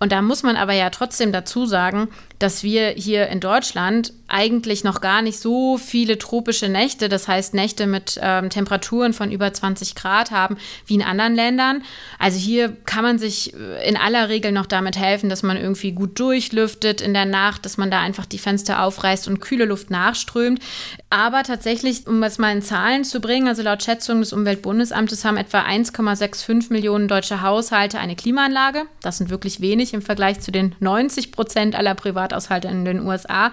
Und 0.02 0.12
da 0.12 0.24
muss 0.24 0.42
man 0.42 0.58
aber 0.58 0.74
ja 0.74 0.90
trotzdem 0.90 1.32
dazu 1.32 1.68
sagen, 1.68 2.10
dass 2.40 2.64
wir 2.64 2.90
hier 2.90 3.28
in 3.28 3.40
Deutschland 3.40 4.14
eigentlich 4.32 4.84
noch 4.84 5.02
gar 5.02 5.22
nicht 5.22 5.40
so 5.40 5.78
viele 5.78 6.18
tropische 6.18 6.70
Nächte, 6.70 7.10
das 7.10 7.28
heißt 7.28 7.54
Nächte 7.54 7.88
mit 7.88 8.20
ähm, 8.22 8.50
Temperaturen 8.50 9.14
von 9.14 9.32
über 9.32 9.52
20 9.52 9.96
Grad 9.96 10.32
haben, 10.32 10.58
wie 10.86 10.96
in 10.96 11.02
anderen 11.02 11.36
Ländern. 11.36 11.84
Also 12.18 12.40
hier 12.40 12.76
kann 12.86 13.04
man 13.04 13.20
sich 13.20 13.54
äh, 13.54 13.88
in 13.88 13.98
aller 13.98 14.30
Regel 14.30 14.52
noch 14.52 14.66
damit 14.66 14.98
helfen, 14.98 15.30
dass 15.30 15.44
man 15.44 15.58
irgendwie 15.58 15.92
gut 15.92 16.20
durchlüftet 16.20 17.02
in 17.02 17.14
der 17.14 17.26
Nacht, 17.26 17.66
dass 17.66 17.78
man 17.78 17.92
da 17.92 18.00
einfach 18.00 18.26
die 18.26 18.40
Fenster 18.40 18.84
aufreißt 18.84 19.28
und 19.28 19.42
kühle 19.42 19.66
Luft 19.66 19.92
nachströmt. 19.92 20.62
Aber 21.10 21.44
tatsächlich, 21.44 22.08
um 22.08 22.24
es 22.24 22.38
mal 22.38 22.56
in 22.56 22.62
Zahlen 22.62 23.04
zu 23.04 23.20
bringen, 23.20 23.48
also 23.48 23.62
laut 23.62 23.84
Schätzung 23.84 24.22
des 24.22 24.34
Umweltbundesamtes 24.34 25.26
haben 25.26 25.38
etwa 25.38 25.62
1,65 25.62 26.72
Millionen 26.72 27.08
deutsche 27.08 27.42
Haushalte 27.42 28.00
eine 28.00 28.16
Klimaanlage. 28.16 28.86
Das 29.02 29.18
sind 29.18 29.30
wirklich 29.30 29.62
wenig 29.62 29.94
im 29.94 30.02
Vergleich 30.02 30.40
zu 30.40 30.52
den 30.52 30.76
90 30.80 31.32
Prozent 31.32 31.76
aller 31.76 31.96
Privathaushalte 31.96 32.68
in 32.70 32.86
den 32.86 33.06
USA. 33.06 33.52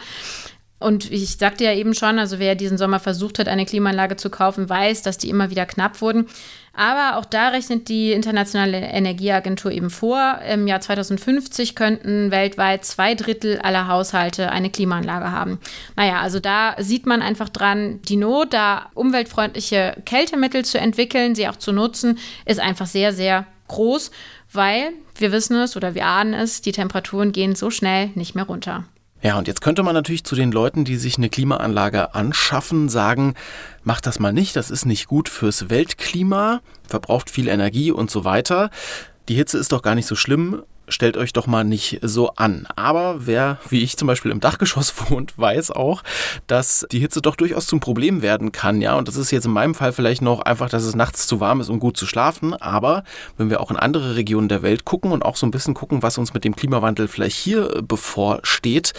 Und 0.78 1.10
ich 1.10 1.36
sagte 1.36 1.64
ja 1.64 1.72
eben 1.72 1.92
schon, 1.94 2.18
also 2.18 2.38
wer 2.38 2.54
diesen 2.54 2.78
Sommer 2.78 3.00
versucht 3.00 3.38
hat, 3.38 3.48
eine 3.48 3.66
Klimaanlage 3.66 4.16
zu 4.16 4.30
kaufen, 4.30 4.68
weiß, 4.68 5.02
dass 5.02 5.18
die 5.18 5.28
immer 5.28 5.50
wieder 5.50 5.66
knapp 5.66 6.00
wurden. 6.00 6.26
Aber 6.72 7.18
auch 7.18 7.24
da 7.24 7.48
rechnet 7.48 7.88
die 7.88 8.12
Internationale 8.12 8.78
Energieagentur 8.78 9.72
eben 9.72 9.90
vor, 9.90 10.38
im 10.48 10.68
Jahr 10.68 10.80
2050 10.80 11.74
könnten 11.74 12.30
weltweit 12.30 12.84
zwei 12.84 13.16
Drittel 13.16 13.58
aller 13.58 13.88
Haushalte 13.88 14.52
eine 14.52 14.70
Klimaanlage 14.70 15.32
haben. 15.32 15.58
Naja, 15.96 16.20
also 16.20 16.38
da 16.38 16.76
sieht 16.78 17.06
man 17.06 17.22
einfach 17.22 17.48
dran, 17.48 18.00
die 18.02 18.16
Not, 18.16 18.52
da 18.54 18.90
umweltfreundliche 18.94 19.96
Kältemittel 20.04 20.64
zu 20.64 20.78
entwickeln, 20.78 21.34
sie 21.34 21.48
auch 21.48 21.56
zu 21.56 21.72
nutzen, 21.72 22.18
ist 22.44 22.60
einfach 22.60 22.86
sehr, 22.86 23.12
sehr 23.12 23.46
groß, 23.66 24.12
weil 24.52 24.92
wir 25.16 25.32
wissen 25.32 25.56
es 25.56 25.76
oder 25.76 25.96
wir 25.96 26.06
ahnen 26.06 26.34
es, 26.34 26.62
die 26.62 26.72
Temperaturen 26.72 27.32
gehen 27.32 27.56
so 27.56 27.70
schnell 27.70 28.10
nicht 28.14 28.36
mehr 28.36 28.44
runter. 28.44 28.84
Ja, 29.20 29.36
und 29.36 29.48
jetzt 29.48 29.60
könnte 29.60 29.82
man 29.82 29.94
natürlich 29.94 30.22
zu 30.24 30.36
den 30.36 30.52
Leuten, 30.52 30.84
die 30.84 30.96
sich 30.96 31.18
eine 31.18 31.28
Klimaanlage 31.28 32.14
anschaffen, 32.14 32.88
sagen, 32.88 33.34
macht 33.82 34.06
das 34.06 34.20
mal 34.20 34.32
nicht, 34.32 34.54
das 34.54 34.70
ist 34.70 34.86
nicht 34.86 35.08
gut 35.08 35.28
fürs 35.28 35.70
Weltklima, 35.70 36.60
verbraucht 36.86 37.28
viel 37.28 37.48
Energie 37.48 37.90
und 37.90 38.10
so 38.10 38.24
weiter. 38.24 38.70
Die 39.28 39.34
Hitze 39.34 39.58
ist 39.58 39.72
doch 39.72 39.82
gar 39.82 39.96
nicht 39.96 40.06
so 40.06 40.14
schlimm 40.14 40.62
stellt 40.88 41.16
euch 41.16 41.32
doch 41.32 41.46
mal 41.46 41.64
nicht 41.64 41.98
so 42.02 42.30
an. 42.36 42.66
Aber 42.76 43.26
wer, 43.26 43.58
wie 43.68 43.82
ich 43.82 43.96
zum 43.96 44.06
Beispiel 44.06 44.30
im 44.30 44.40
Dachgeschoss 44.40 44.94
wohnt, 45.10 45.38
weiß 45.38 45.70
auch, 45.70 46.02
dass 46.46 46.86
die 46.90 47.00
Hitze 47.00 47.22
doch 47.22 47.36
durchaus 47.36 47.66
zum 47.66 47.80
Problem 47.80 48.22
werden 48.22 48.52
kann, 48.52 48.80
ja. 48.80 48.96
Und 48.96 49.08
das 49.08 49.16
ist 49.16 49.30
jetzt 49.30 49.46
in 49.46 49.52
meinem 49.52 49.74
Fall 49.74 49.92
vielleicht 49.92 50.22
noch 50.22 50.40
einfach, 50.40 50.68
dass 50.68 50.84
es 50.84 50.94
nachts 50.94 51.26
zu 51.26 51.40
warm 51.40 51.60
ist, 51.60 51.68
um 51.68 51.80
gut 51.80 51.96
zu 51.96 52.06
schlafen. 52.06 52.54
Aber 52.54 53.04
wenn 53.36 53.50
wir 53.50 53.60
auch 53.60 53.70
in 53.70 53.76
andere 53.76 54.16
Regionen 54.16 54.48
der 54.48 54.62
Welt 54.62 54.84
gucken 54.84 55.12
und 55.12 55.24
auch 55.24 55.36
so 55.36 55.46
ein 55.46 55.50
bisschen 55.50 55.74
gucken, 55.74 56.02
was 56.02 56.18
uns 56.18 56.34
mit 56.34 56.44
dem 56.44 56.56
Klimawandel 56.56 57.08
vielleicht 57.08 57.36
hier 57.36 57.82
bevorsteht, 57.82 58.92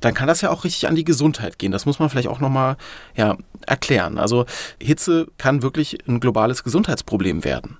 dann 0.00 0.14
kann 0.14 0.28
das 0.28 0.40
ja 0.40 0.50
auch 0.50 0.64
richtig 0.64 0.88
an 0.88 0.96
die 0.96 1.04
Gesundheit 1.04 1.58
gehen. 1.58 1.72
Das 1.72 1.86
muss 1.86 1.98
man 1.98 2.10
vielleicht 2.10 2.28
auch 2.28 2.40
nochmal 2.40 2.76
ja, 3.16 3.36
erklären. 3.66 4.18
Also 4.18 4.46
Hitze 4.80 5.26
kann 5.38 5.62
wirklich 5.62 5.98
ein 6.06 6.20
globales 6.20 6.64
Gesundheitsproblem 6.64 7.44
werden. 7.44 7.78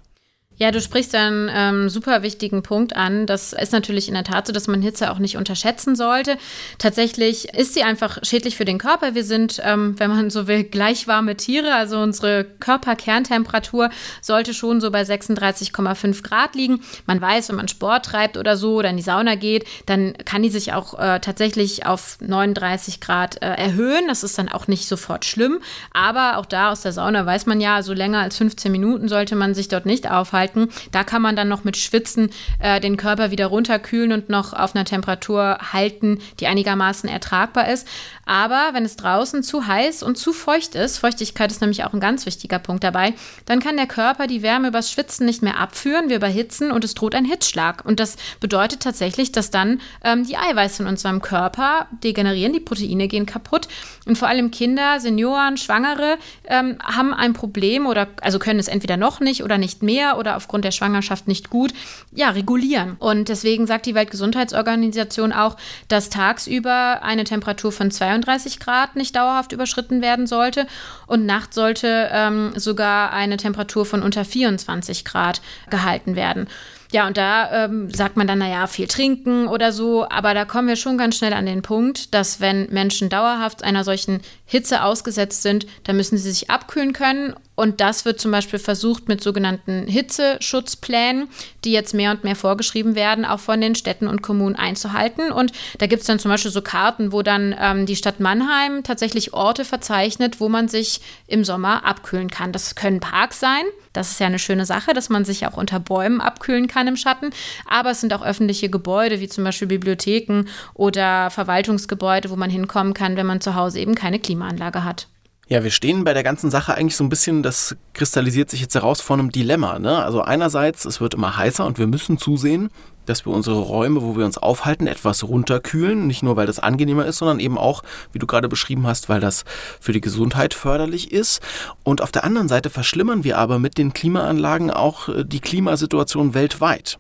Ja, 0.59 0.71
du 0.71 0.81
sprichst 0.81 1.15
einen 1.15 1.51
ähm, 1.53 1.91
super 1.91 2.23
wichtigen 2.23 2.63
Punkt 2.63 2.97
an. 2.97 3.27
Das 3.27 3.53
ist 3.53 3.73
natürlich 3.73 4.09
in 4.09 4.15
der 4.15 4.25
Tat 4.25 4.47
so, 4.47 4.55
dass 4.55 4.69
man 4.69 4.81
Hitze 4.81 5.11
auch 5.11 5.19
nicht 5.19 5.37
unterschätzen 5.37 5.97
sollte. 5.97 6.39
Tatsächlich 6.79 7.53
ist 7.55 7.75
sie 7.75 7.83
einfach 7.83 8.19
schädlich 8.23 8.57
für 8.57 8.65
den 8.65 8.79
Körper. 8.79 9.15
Wir 9.15 9.25
sind, 9.25 9.61
ähm, 9.63 9.97
wenn 9.99 10.09
man 10.09 10.31
so 10.31 10.47
will, 10.47 10.65
gleichwarme 10.65 11.37
Tiere. 11.37 11.75
Also 11.75 11.99
unsere 11.99 12.45
Körperkerntemperatur 12.45 13.91
sollte 14.23 14.55
schon 14.55 14.81
so 14.81 14.91
bei 14.91 15.03
36,5 15.03 16.23
Grad 16.23 16.55
liegen. 16.55 16.81
Man 17.05 17.21
weiß, 17.21 17.51
wenn 17.51 17.57
man 17.57 17.69
Sport 17.69 18.07
treibt 18.07 18.39
oder 18.39 18.57
so 18.57 18.77
oder 18.77 18.89
in 18.89 18.97
die 18.97 19.03
Sauna 19.03 19.35
geht, 19.35 19.67
dann 19.85 20.15
kann 20.25 20.43
die 20.43 20.49
sich 20.49 20.73
auch 20.73 20.99
äh, 20.99 21.21
tatsächlich 21.21 21.85
auf 21.85 22.17
39 22.21 23.03
Grad 23.03 23.43
äh, 23.43 23.47
erhöhen. 23.47 24.09
Das 24.09 24.25
ist 24.25 24.39
dann 24.39 24.49
auch 24.49 24.69
nicht 24.69 24.89
sofort 24.89 25.27
schlimm. 25.27 25.61
Aber 25.93 26.39
auch 26.39 26.47
da 26.47 26.73
aus 26.73 26.81
der 26.81 26.93
Sauna 26.93 27.27
weiß 27.27 27.45
man 27.45 27.61
ja, 27.61 27.83
so 27.83 27.93
länger 27.93 28.21
als 28.21 28.39
15 28.39 28.73
Minuten 28.73 29.09
sollte 29.09 29.37
man 29.37 29.55
sich 29.55 29.69
dort 29.69 29.85
nicht 29.85 30.11
aufhalten 30.11 30.46
halten. 30.47 30.69
Da 30.93 31.05
kann 31.05 31.23
man 31.23 31.37
dann 31.37 31.49
noch 31.49 31.65
mit 31.65 31.77
Schwitzen 31.77 32.31
äh, 32.61 32.81
den 32.81 32.97
Körper 32.97 33.31
wieder 33.31 33.47
runterkühlen 33.47 34.13
und 34.13 34.29
noch 34.29 34.53
auf 34.53 34.75
einer 34.75 34.85
Temperatur 34.85 35.59
halten, 35.73 36.19
die 36.41 36.47
einigermaßen 36.47 37.09
ertragbar 37.09 37.69
ist. 37.69 37.87
Aber 38.25 38.71
wenn 38.73 38.85
es 38.85 38.97
draußen 38.97 39.43
zu 39.43 39.67
heiß 39.67 40.03
und 40.03 40.19
zu 40.19 40.33
feucht 40.33 40.75
ist, 40.75 40.99
Feuchtigkeit 40.99 41.51
ist 41.51 41.61
nämlich 41.61 41.85
auch 41.85 41.93
ein 41.93 42.01
ganz 42.01 42.27
wichtiger 42.27 42.59
Punkt 42.59 42.83
dabei, 42.83 43.15
dann 43.47 43.61
kann 43.61 43.77
der 43.77 43.87
Körper 43.87 44.27
die 44.27 44.43
Wärme 44.43 44.69
übers 44.69 44.91
Schwitzen 44.91 45.27
nicht 45.27 45.43
mehr 45.43 45.59
abführen, 45.59 46.09
wir 46.09 46.17
überhitzen 46.17 46.73
und 46.73 46.85
es 46.85 46.95
droht 46.95 47.15
ein 47.15 47.25
Hitzschlag. 47.25 47.85
Und 47.85 48.01
das 48.01 48.17
bedeutet 48.41 48.81
tatsächlich, 48.83 49.33
dass 49.33 49.51
dann 49.51 49.81
ähm, 50.03 50.27
die 50.27 50.37
Eiweiße 50.37 50.83
in 50.83 50.89
unserem 50.89 51.23
Körper 51.23 51.87
degenerieren, 52.03 52.53
die 52.53 52.61
Proteine 52.61 53.09
gehen 53.09 53.27
kaputt. 53.27 53.69
Und 54.07 54.19
vor 54.19 54.29
allem 54.29 54.51
Kinder, 54.51 55.01
Senioren, 55.01 55.57
Schwangere 55.57 56.19
ähm, 56.45 56.79
haben 56.83 57.15
ein 57.15 57.33
Problem 57.33 57.87
oder 57.87 58.09
also 58.23 58.39
können 58.39 58.59
es 58.59 58.69
entweder 58.69 58.97
noch 58.97 59.21
nicht 59.21 59.45
oder 59.45 59.59
nicht 59.59 59.83
mehr 59.83 60.19
aufgrund 60.37 60.65
der 60.65 60.71
Schwangerschaft 60.71 61.29
nicht 61.29 61.51
gut, 61.51 61.73
ja, 62.13 62.31
regulieren. 62.31 62.97
Und 62.99 63.29
deswegen 63.29 63.67
sagt 63.67 63.87
die 63.87 63.95
Weltgesundheitsorganisation 63.95 65.33
auch, 65.33 65.57
dass 65.89 66.11
tagsüber 66.11 67.03
eine 67.03 67.25
Temperatur 67.25 67.73
von 67.73 67.91
32 67.91 68.61
Grad 68.61 68.97
nicht 68.97 69.17
dauerhaft 69.17 69.53
überschritten 69.53 70.03
werden 70.03 70.27
sollte 70.27 70.67
und 71.07 71.27
nachts 71.27 71.55
sollte 71.55 72.09
ähm, 72.13 72.53
sogar 72.57 73.13
eine 73.13 73.37
Temperatur 73.37 73.87
von 73.87 74.03
unter 74.03 74.25
24 74.25 75.05
Grad 75.05 75.41
gehalten 75.71 76.17
werden. 76.17 76.49
Ja, 76.93 77.07
und 77.07 77.17
da 77.17 77.65
ähm, 77.65 77.91
sagt 77.91 78.17
man 78.17 78.27
dann, 78.27 78.39
naja, 78.39 78.67
viel 78.67 78.87
trinken 78.87 79.49
oder 79.49 79.73
so, 79.73 80.09
aber 80.09 80.35
da 80.35 80.45
kommen 80.45 80.69
wir 80.69 80.77
schon 80.77 80.99
ganz 80.99 81.17
schnell 81.17 81.33
an 81.33 81.47
den 81.47 81.63
Punkt, 81.63 82.15
dass 82.15 82.41
wenn 82.41 82.71
Menschen 82.71 83.09
dauerhaft 83.09 83.65
einer 83.65 83.83
solchen 83.83 84.21
Hitze 84.45 84.83
ausgesetzt 84.83 85.43
sind, 85.43 85.67
dann 85.85 85.97
müssen 85.97 86.17
sie 86.17 86.31
sich 86.31 86.49
abkühlen 86.49 86.93
können 86.93 87.35
und 87.57 87.81
das 87.81 88.05
wird 88.05 88.21
zum 88.21 88.31
Beispiel 88.31 88.59
versucht 88.59 89.09
mit 89.09 89.23
sogenannten 89.23 89.87
Hitzeschutzplänen, 89.89 91.29
die 91.65 91.73
jetzt 91.73 91.95
mehr 91.95 92.11
und 92.11 92.23
mehr 92.23 92.37
vorgeschrieben 92.37 92.95
werden, 92.95 93.25
auch 93.25 93.41
von 93.41 93.61
den 93.61 93.75
Städten 93.75 94.07
und 94.07 94.23
Kommunen 94.23 94.55
einzuhalten. 94.55 95.33
Und 95.33 95.53
da 95.79 95.87
gibt 95.87 96.03
es 96.03 96.07
dann 96.07 96.19
zum 96.19 96.31
Beispiel 96.31 96.51
so 96.51 96.61
Karten, 96.61 97.13
wo 97.13 97.23
dann 97.23 97.57
ähm, 97.59 97.87
die 97.87 97.97
Stadt 97.97 98.21
Mannheim 98.21 98.85
tatsächlich 98.85 99.33
Orte 99.33 99.65
verzeichnet, 99.65 100.39
wo 100.39 100.51
man 100.51 100.69
sich 100.69 101.01
im 101.27 101.45
Sommer 101.45 101.85
abkühlen 101.85 102.29
kann. 102.29 102.53
Das 102.53 102.75
können 102.75 103.01
Parks 103.01 103.41
sein. 103.41 103.65
Das 103.95 104.11
ist 104.11 104.21
ja 104.21 104.27
eine 104.27 104.39
schöne 104.39 104.67
Sache, 104.67 104.93
dass 104.93 105.09
man 105.09 105.25
sich 105.25 105.47
auch 105.47 105.57
unter 105.57 105.81
Bäumen 105.81 106.21
abkühlen 106.21 106.69
kann 106.69 106.87
im 106.87 106.99
Schatten. 106.99 107.31
Aber 107.67 107.93
es 107.93 108.03
sind 108.03 108.13
auch 108.13 108.23
öffentliche 108.23 108.69
Gebäude, 108.69 109.21
wie 109.21 109.29
zum 109.29 109.45
Beispiel 109.45 109.69
Bibliotheken 109.69 110.45
oder 110.75 111.31
Verwaltungsgebäude, 111.31 112.29
wo 112.29 112.37
man 112.37 112.51
hinkommen 112.51 112.93
kann, 112.93 113.17
wenn 113.17 113.27
man 113.27 113.41
zu 113.41 113.55
Hause 113.55 113.81
eben 113.81 113.95
keine 113.95 114.19
Klimaanlage 114.19 114.85
hat. 114.85 115.09
Ja, 115.49 115.63
wir 115.63 115.71
stehen 115.71 116.03
bei 116.03 116.13
der 116.13 116.25
ganzen 116.25 116.51
Sache 116.51 116.75
eigentlich 116.75 116.97
so 116.97 117.05
ein 117.05 117.09
bisschen, 117.09 117.45
das 117.45 117.77
kristallisiert 117.93 118.51
sich 118.51 118.61
jetzt 118.61 118.75
heraus 118.75 119.01
vor 119.01 119.15
einem 119.15 119.31
Dilemma. 119.31 119.79
Ne? 119.79 120.03
Also 120.03 120.23
einerseits, 120.23 120.85
es 120.85 121.01
wird 121.01 121.15
immer 121.15 121.37
heißer 121.37 121.65
und 121.65 121.79
wir 121.79 121.87
müssen 121.87 122.19
zusehen, 122.19 122.69
dass 123.05 123.25
wir 123.25 123.33
unsere 123.33 123.61
Räume, 123.61 124.03
wo 124.03 124.17
wir 124.17 124.25
uns 124.25 124.39
aufhalten, 124.39 124.89
etwas 124.89 125.23
runterkühlen. 125.23 126.09
Nicht 126.09 126.25
nur, 126.25 126.35
weil 126.35 126.49
das 126.49 126.59
angenehmer 126.59 127.07
ist, 127.07 127.19
sondern 127.19 127.39
eben 127.39 127.59
auch, 127.59 127.85
wie 128.13 128.19
du 128.19 128.27
gerade 128.27 128.49
beschrieben 128.49 128.89
hast, 128.89 129.09
weil 129.09 129.21
das 129.21 129.45
für 129.81 129.93
die 129.93 130.01
Gesundheit 130.01 130.53
förderlich 130.53 131.13
ist. 131.13 131.41
Und 131.85 132.03
auf 132.03 132.11
der 132.11 132.25
anderen 132.25 132.49
Seite 132.49 132.69
verschlimmern 132.69 133.23
wir 133.23 133.39
aber 133.39 133.61
mit 133.61 133.79
den 133.79 133.93
Klimaanlagen 133.93 134.73
auch 134.73 135.09
äh, 135.09 135.25
die 135.25 135.39
Klimasituation 135.39 136.35
weltweit. 136.35 136.99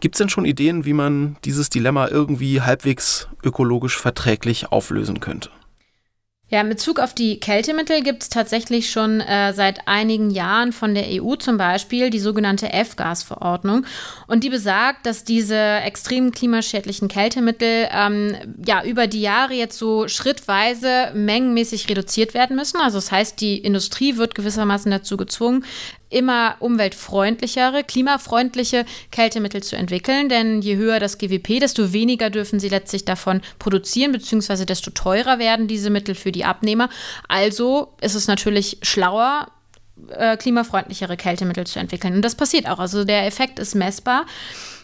Gibt 0.00 0.16
es 0.16 0.18
denn 0.18 0.30
schon 0.30 0.46
Ideen, 0.46 0.84
wie 0.84 0.94
man 0.94 1.36
dieses 1.44 1.70
Dilemma 1.70 2.08
irgendwie 2.08 2.60
halbwegs 2.60 3.28
ökologisch 3.44 3.96
verträglich 3.96 4.72
auflösen 4.72 5.20
könnte? 5.20 5.50
Ja, 6.50 6.62
in 6.62 6.70
Bezug 6.70 6.98
auf 6.98 7.12
die 7.12 7.40
Kältemittel 7.40 8.02
gibt 8.02 8.22
es 8.22 8.30
tatsächlich 8.30 8.90
schon 8.90 9.20
äh, 9.20 9.52
seit 9.52 9.86
einigen 9.86 10.30
Jahren 10.30 10.72
von 10.72 10.94
der 10.94 11.04
EU 11.08 11.34
zum 11.36 11.58
Beispiel 11.58 12.08
die 12.08 12.18
sogenannte 12.18 12.72
F-Gas-Verordnung. 12.72 13.84
Und 14.26 14.44
die 14.44 14.48
besagt, 14.48 15.04
dass 15.04 15.24
diese 15.24 15.56
extrem 15.56 16.32
klimaschädlichen 16.32 17.08
Kältemittel 17.08 17.88
ähm, 17.92 18.34
ja 18.66 18.82
über 18.82 19.06
die 19.06 19.20
Jahre 19.20 19.52
jetzt 19.52 19.76
so 19.76 20.08
schrittweise 20.08 21.10
mengenmäßig 21.12 21.86
reduziert 21.90 22.32
werden 22.32 22.56
müssen. 22.56 22.80
Also 22.80 22.96
das 22.96 23.12
heißt, 23.12 23.38
die 23.42 23.58
Industrie 23.58 24.16
wird 24.16 24.34
gewissermaßen 24.34 24.90
dazu 24.90 25.18
gezwungen, 25.18 25.66
immer 26.10 26.56
umweltfreundlichere, 26.60 27.84
klimafreundliche 27.84 28.84
Kältemittel 29.10 29.62
zu 29.62 29.76
entwickeln. 29.76 30.28
Denn 30.28 30.62
je 30.62 30.76
höher 30.76 31.00
das 31.00 31.18
GWP, 31.18 31.60
desto 31.60 31.92
weniger 31.92 32.30
dürfen 32.30 32.60
sie 32.60 32.68
letztlich 32.68 33.04
davon 33.04 33.40
produzieren, 33.58 34.12
beziehungsweise 34.12 34.66
desto 34.66 34.90
teurer 34.90 35.38
werden 35.38 35.68
diese 35.68 35.90
Mittel 35.90 36.14
für 36.14 36.32
die 36.32 36.44
Abnehmer. 36.44 36.88
Also 37.28 37.94
ist 38.00 38.14
es 38.14 38.26
natürlich 38.26 38.78
schlauer, 38.82 39.48
äh, 40.10 40.36
klimafreundlichere 40.36 41.16
Kältemittel 41.16 41.66
zu 41.66 41.78
entwickeln. 41.78 42.14
Und 42.14 42.22
das 42.22 42.34
passiert 42.34 42.68
auch. 42.68 42.78
Also 42.78 43.04
der 43.04 43.26
Effekt 43.26 43.58
ist 43.58 43.74
messbar. 43.74 44.26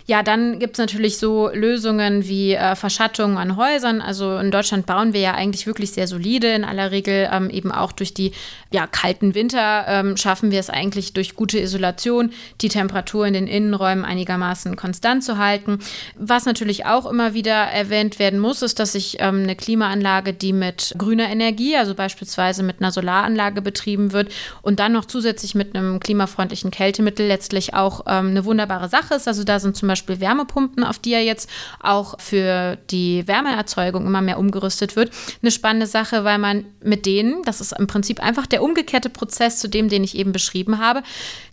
Ja, 0.06 0.23
dann 0.23 0.58
gibt 0.58 0.75
es 0.75 0.78
natürlich 0.78 1.16
so 1.16 1.49
Lösungen 1.49 2.28
wie 2.28 2.52
äh, 2.52 2.76
Verschattung 2.76 3.38
an 3.38 3.56
Häusern. 3.56 4.02
Also 4.02 4.37
in 4.37 4.50
Deutschland 4.50 4.84
bauen 4.84 5.14
wir 5.14 5.20
ja 5.20 5.32
eigentlich 5.32 5.66
wirklich 5.66 5.92
sehr 5.92 6.06
solide. 6.06 6.49
In 6.49 6.64
aller 6.64 6.90
Regel 6.90 7.30
ähm, 7.32 7.49
eben 7.49 7.73
auch 7.73 7.90
durch 7.90 8.12
die 8.12 8.32
ja, 8.70 8.87
kalten 8.87 9.34
Winter 9.34 9.87
ähm, 9.88 10.18
schaffen 10.18 10.50
wir 10.50 10.61
es 10.61 10.68
eigentlich 10.68 11.14
durch 11.14 11.34
gute 11.34 11.58
Isolation, 11.58 12.32
die 12.61 12.68
Temperatur 12.68 13.26
in 13.26 13.32
den 13.32 13.46
Innenräumen 13.46 14.04
einigermaßen 14.04 14.76
konstant 14.76 15.25
zu 15.25 15.38
halten. 15.38 15.78
Was 16.18 16.44
natürlich 16.44 16.84
auch 16.84 17.11
immer 17.11 17.32
wieder 17.32 17.54
erwähnt 17.54 18.18
werden 18.18 18.40
muss, 18.40 18.61
ist, 18.61 18.80
dass 18.80 18.94
ich 18.94 19.16
ähm, 19.20 19.44
eine 19.44 19.56
Klimaanlage, 19.56 20.34
die 20.34 20.52
mit 20.52 20.94
grüner 20.99 21.30
Energie, 21.30 21.76
also 21.76 21.94
beispielsweise 21.94 22.62
mit 22.62 22.80
einer 22.80 22.92
Solaranlage 22.92 23.62
betrieben 23.62 24.12
wird 24.12 24.30
und 24.61 24.80
dann 24.80 24.92
noch 24.92 25.06
zusätzlich 25.06 25.54
mit 25.54 25.75
einem 25.75 25.99
klimafreundlichen 25.99 26.70
Kältemittel 26.70 27.26
letztlich 27.26 27.73
auch 27.73 28.02
ähm, 28.06 28.28
eine 28.28 28.44
wunderbare 28.44 28.90
Sache 28.90 29.14
ist. 29.14 29.26
Also 29.26 29.44
da 29.44 29.58
sind 29.58 29.78
zum 29.78 29.88
Beispiel 29.88 29.93
Wärmepumpen, 30.20 30.84
auf 30.84 30.98
die 30.98 31.10
ja 31.10 31.18
jetzt 31.18 31.48
auch 31.80 32.18
für 32.20 32.76
die 32.90 33.26
Wärmeerzeugung 33.26 34.06
immer 34.06 34.20
mehr 34.20 34.38
umgerüstet 34.38 34.96
wird. 34.96 35.10
Eine 35.42 35.50
spannende 35.50 35.86
Sache, 35.86 36.24
weil 36.24 36.38
man 36.38 36.64
mit 36.82 37.06
denen, 37.06 37.42
das 37.44 37.60
ist 37.60 37.72
im 37.78 37.86
Prinzip 37.86 38.22
einfach 38.22 38.46
der 38.46 38.62
umgekehrte 38.62 39.10
Prozess 39.10 39.58
zu 39.58 39.68
dem, 39.68 39.88
den 39.88 40.04
ich 40.04 40.16
eben 40.16 40.32
beschrieben 40.32 40.78
habe, 40.78 41.02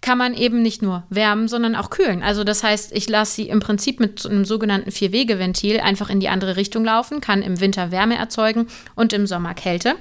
kann 0.02 0.18
man 0.18 0.34
eben 0.34 0.62
nicht 0.62 0.82
nur 0.82 1.04
wärmen, 1.10 1.48
sondern 1.48 1.76
auch 1.76 1.90
kühlen. 1.90 2.24
Also 2.24 2.44
das 2.44 2.64
heißt, 2.64 2.92
ich 2.94 3.08
lasse 3.10 3.36
sie 3.36 3.50
im 3.50 3.60
Prinzip 3.60 4.00
mit 4.00 4.26
einem 4.26 4.46
sogenannten 4.46 4.92
Vier-Wege-Ventil 4.92 5.80
einfach 5.80 6.10
in 6.10 6.20
die 6.20 6.30
andere 6.30 6.56
Richtung 6.56 6.84
laufen, 6.84 7.22
kann 7.22 7.42
im 7.42 7.60
Winter 7.60 7.92
Wärme 7.92 8.18
erzeugen 8.18 8.68
und 8.96 9.14
im 9.14 9.28
Sommer 9.28 9.54
Kälte. 9.54 9.96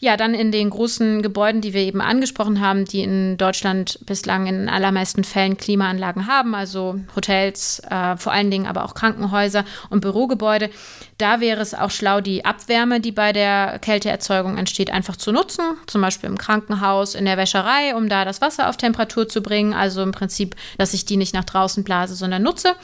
Ja, 0.00 0.16
dann 0.16 0.32
in 0.32 0.52
den 0.52 0.70
großen 0.70 1.22
Gebäuden, 1.22 1.60
die 1.60 1.74
wir 1.74 1.80
eben 1.80 2.00
angesprochen 2.00 2.60
haben, 2.60 2.84
die 2.84 3.02
in 3.02 3.36
Deutschland 3.36 3.98
bislang 4.06 4.46
in 4.46 4.68
allermeisten 4.68 5.24
Fällen 5.24 5.56
Klimaanlagen 5.56 6.28
haben, 6.28 6.54
also 6.54 7.00
Hotels, 7.16 7.82
äh, 7.90 8.16
vor 8.16 8.32
allen 8.32 8.52
Dingen 8.52 8.66
aber 8.66 8.84
auch 8.84 8.94
Krankenhäuser 8.94 9.64
und 9.90 10.00
Bürogebäude. 10.00 10.70
Da 11.18 11.40
wäre 11.40 11.60
es 11.60 11.74
auch 11.74 11.90
schlau, 11.90 12.20
die 12.20 12.44
Abwärme, 12.44 13.00
die 13.00 13.10
bei 13.10 13.32
der 13.32 13.80
Kälteerzeugung 13.80 14.56
entsteht, 14.56 14.92
einfach 14.92 15.16
zu 15.16 15.32
nutzen. 15.32 15.64
Zum 15.88 16.00
Beispiel 16.00 16.30
im 16.30 16.38
Krankenhaus, 16.38 17.16
in 17.16 17.24
der 17.24 17.36
Wäscherei, 17.36 17.96
um 17.96 18.08
da 18.08 18.24
das 18.24 18.40
Wasser 18.40 18.68
auf 18.68 18.76
Temperatur 18.76 19.28
zu 19.28 19.42
bringen. 19.42 19.74
Also 19.74 20.04
im 20.04 20.12
Prinzip, 20.12 20.54
dass 20.76 20.94
ich 20.94 21.06
die 21.06 21.16
nicht 21.16 21.34
nach 21.34 21.44
draußen 21.44 21.82
blase, 21.82 22.14
sondern 22.14 22.44
nutze. 22.44 22.76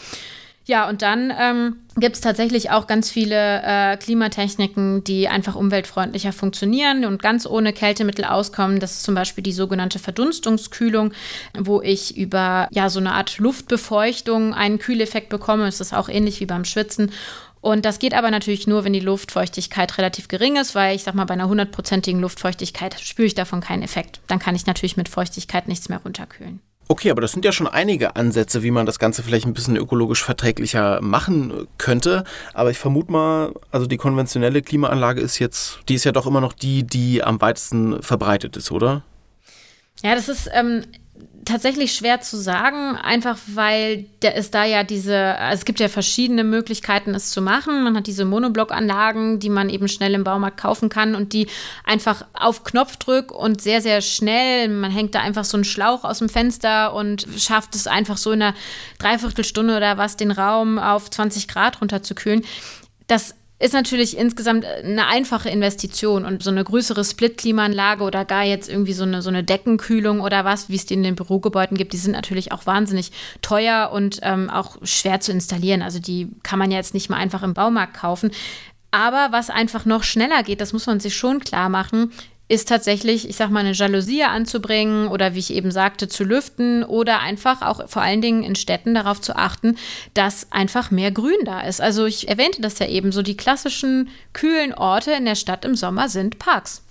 Ja, 0.67 0.89
und 0.89 1.03
dann 1.03 1.31
ähm, 1.39 1.77
gibt 1.97 2.17
es 2.17 2.23
tatsächlich 2.23 2.71
auch 2.71 2.87
ganz 2.87 3.11
viele 3.11 3.63
äh, 3.63 3.97
Klimatechniken, 3.99 5.05
die 5.05 5.29
einfach 5.29 5.57
umweltfreundlicher 5.57 6.33
funktionieren 6.33 7.05
und 7.05 7.21
ganz 7.21 7.47
ohne 7.47 7.75
Kältemittel 7.75 8.25
auskommen. 8.25 8.81
Das 8.81 8.93
ist 8.93 9.03
zum 9.03 9.15
Beispiel 9.15 9.45
die 9.45 9.53
sogenannte 9.53 9.99
Verdunstungskühlung, 9.99 11.13
wo 11.59 11.83
ich 11.83 12.17
über 12.17 12.69
ja 12.73 12.89
so 12.89 12.99
eine 12.99 13.13
Art 13.13 13.39
Luftbefeuchtung 13.39 14.55
einen 14.55 14.79
Kühleffekt 14.79 15.29
bekomme. 15.29 15.67
Es 15.67 15.83
ist 15.83 15.93
auch 15.93 16.09
ähnlich 16.09 16.41
wie 16.41 16.47
beim 16.47 16.65
Schwitzen. 16.65 17.13
Und 17.61 17.85
das 17.85 17.99
geht 17.99 18.15
aber 18.15 18.31
natürlich 18.31 18.67
nur, 18.67 18.85
wenn 18.85 18.93
die 18.93 19.01
Luftfeuchtigkeit 19.01 19.97
relativ 19.99 20.29
gering 20.29 20.57
ist, 20.57 20.75
weil 20.75 20.97
ich 20.97 21.03
sag 21.03 21.15
mal, 21.15 21.25
bei 21.25 21.35
einer 21.35 21.49
hundertprozentigen 21.49 22.21
Luftfeuchtigkeit 22.21 22.99
spüre 23.01 23.27
ich 23.27 23.35
davon 23.35 23.61
keinen 23.61 23.83
Effekt. 23.83 24.21
Dann 24.27 24.39
kann 24.39 24.55
ich 24.55 24.67
natürlich 24.67 24.97
mit 24.97 25.09
Feuchtigkeit 25.09 25.69
nichts 25.69 25.89
mehr 25.89 26.01
runterkühlen. 26.05 26.61
Okay, 26.87 27.11
aber 27.11 27.23
das 27.23 27.33
sind 27.33 27.45
ja 27.45 27.53
schon 27.53 27.67
einige 27.67 28.15
Ansätze, 28.17 28.63
wie 28.63 28.71
man 28.71 28.85
das 28.85 28.99
Ganze 28.99 29.23
vielleicht 29.23 29.47
ein 29.47 29.55
bisschen 29.55 29.77
ökologisch 29.77 30.23
verträglicher 30.23 31.01
machen 31.01 31.67
könnte. 31.79 32.25
Aber 32.53 32.71
ich 32.71 32.79
vermute 32.79 33.11
mal, 33.11 33.55
also 33.71 33.87
die 33.87 33.97
konventionelle 33.97 34.61
Klimaanlage 34.61 35.21
ist 35.21 35.39
jetzt, 35.39 35.81
die 35.89 35.95
ist 35.95 36.05
ja 36.05 36.13
doch 36.13 36.27
immer 36.27 36.43
noch 36.43 36.53
die, 36.53 36.83
die 36.83 37.23
am 37.23 37.41
weitesten 37.41 38.03
verbreitet 38.03 38.57
ist, 38.57 38.71
oder? 38.71 39.03
Ja, 40.03 40.15
das 40.15 40.29
ist 40.29 40.51
ähm, 40.53 40.85
tatsächlich 41.45 41.93
schwer 41.95 42.21
zu 42.21 42.37
sagen, 42.37 42.97
einfach 42.97 43.39
weil 43.47 44.07
der 44.23 44.35
ist 44.35 44.55
da 44.55 44.65
ja 44.65 44.85
diese, 44.85 45.37
also 45.37 45.61
es 45.61 45.65
gibt 45.65 45.81
ja 45.81 45.89
verschiedene 45.89 46.45
Möglichkeiten, 46.45 47.15
es 47.15 47.31
zu 47.31 47.43
machen. 47.43 47.85
Man 47.85 47.97
hat 47.97 48.07
diese 48.07 48.25
Monoblockanlagen, 48.25 49.41
die 49.41 49.51
man 49.51 49.69
eben 49.69 49.89
schnell 49.89 50.15
im 50.15 50.25
Baumarkt 50.25 50.59
kaufen 50.59 50.89
kann 50.89 51.15
und 51.15 51.33
die 51.33 51.47
einfach 51.85 52.25
auf 52.35 52.65
Knopfdruck 52.65 53.33
und 53.33 53.61
sehr, 53.61 53.81
sehr 53.81 54.01
schnell, 54.01 54.69
man 54.69 54.91
hängt 54.91 55.15
da 55.15 55.21
einfach 55.21 55.45
so 55.45 55.57
einen 55.57 55.65
Schlauch 55.65 56.05
aus 56.05 56.19
dem 56.19 56.29
Fenster 56.29 56.95
und 56.95 57.27
schafft 57.37 57.75
es 57.75 57.87
einfach 57.87 58.17
so 58.17 58.33
in 58.33 58.43
einer 58.43 58.55
Dreiviertelstunde 58.99 59.77
oder 59.77 59.99
was, 59.99 60.17
den 60.17 60.31
Raum 60.31 60.79
auf 60.79 61.11
20 61.11 61.49
Grad 61.49 61.81
runterzukühlen. 61.81 62.45
Das 63.07 63.35
ist 63.61 63.73
natürlich 63.73 64.19
insgesamt 64.19 64.65
eine 64.65 65.07
einfache 65.07 65.49
Investition 65.49 66.25
und 66.25 66.43
so 66.43 66.51
eine 66.51 66.65
größere 66.65 67.05
Split-Klimaanlage 67.05 68.03
oder 68.03 68.25
gar 68.25 68.43
jetzt 68.43 68.69
irgendwie 68.69 68.93
so 68.93 69.05
eine, 69.05 69.23
so 69.23 69.31
eine 69.31 69.45
Deckenkühlung 69.45 70.21
oder 70.21 70.45
was, 70.45 70.69
wie 70.69 70.75
es 70.75 70.87
die 70.87 70.95
in 70.95 71.05
den 71.05 71.15
Bürogebäuden 71.15 71.77
gibt, 71.77 71.93
die 71.93 71.99
sind 71.99 72.13
natürlich 72.13 72.51
auch 72.51 72.67
wahnsinnig 72.67 73.13
teuer 73.43 73.91
und 73.93 74.19
ähm, 74.23 74.51
auch 74.51 74.77
schwer 74.83 75.21
zu 75.21 75.31
installieren. 75.31 75.83
Also 75.83 76.01
die 76.01 76.31
kann 76.43 76.59
man 76.59 76.73
ja 76.73 76.79
jetzt 76.79 76.95
nicht 76.95 77.11
mal 77.11 77.17
einfach 77.17 77.43
im 77.45 77.55
Baumarkt 77.55 77.95
kaufen. 77.95 78.33
Aber 78.91 79.29
was 79.31 79.51
einfach 79.51 79.87
noch 79.87 80.03
schneller 80.03 80.43
geht, 80.43 80.61
das 80.61 80.73
muss 80.73 80.87
man 80.87 81.01
sich 81.01 81.17
schon 81.17 81.41
klar 81.41 81.69
machen, 81.69 82.13
ist 82.49 82.69
tatsächlich, 82.69 83.29
ich 83.29 83.37
sag 83.37 83.51
mal, 83.51 83.61
eine 83.61 83.73
Jalousie 83.73 84.25
anzubringen 84.25 85.09
oder 85.09 85.35
wie 85.35 85.39
ich 85.39 85.55
eben 85.55 85.71
sagte, 85.71 86.09
zu 86.09 86.25
lüften 86.25 86.85
oder 86.85 87.21
einfach 87.21 87.63
auch 87.63 87.89
vor 87.89 88.03
allen 88.03 88.21
Dingen 88.21 88.43
in 88.43 88.55
Städten 88.55 88.95
darauf 88.95 89.21
zu 89.21 89.37
achten, 89.37 89.77
dass 90.13 90.53
einfach 90.53 90.91
mehr 90.91 91.11
Grün 91.11 91.45
da 91.45 91.63
ist. 91.63 91.81
Also 91.81 92.05
ich 92.05 92.29
erwähnte 92.29 92.61
das 92.61 92.79
ja 92.79 92.87
eben, 92.87 93.13
so 93.13 93.23
die 93.23 93.37
klassischen 93.37 94.11
kühlen 94.35 94.75
Orte 94.75 95.13
in 95.13 95.25
der 95.25 95.37
Stadt 95.37 95.65
im 95.65 95.75
Sommer 95.75 96.09
sind 96.09 96.39
Parks 96.39 96.83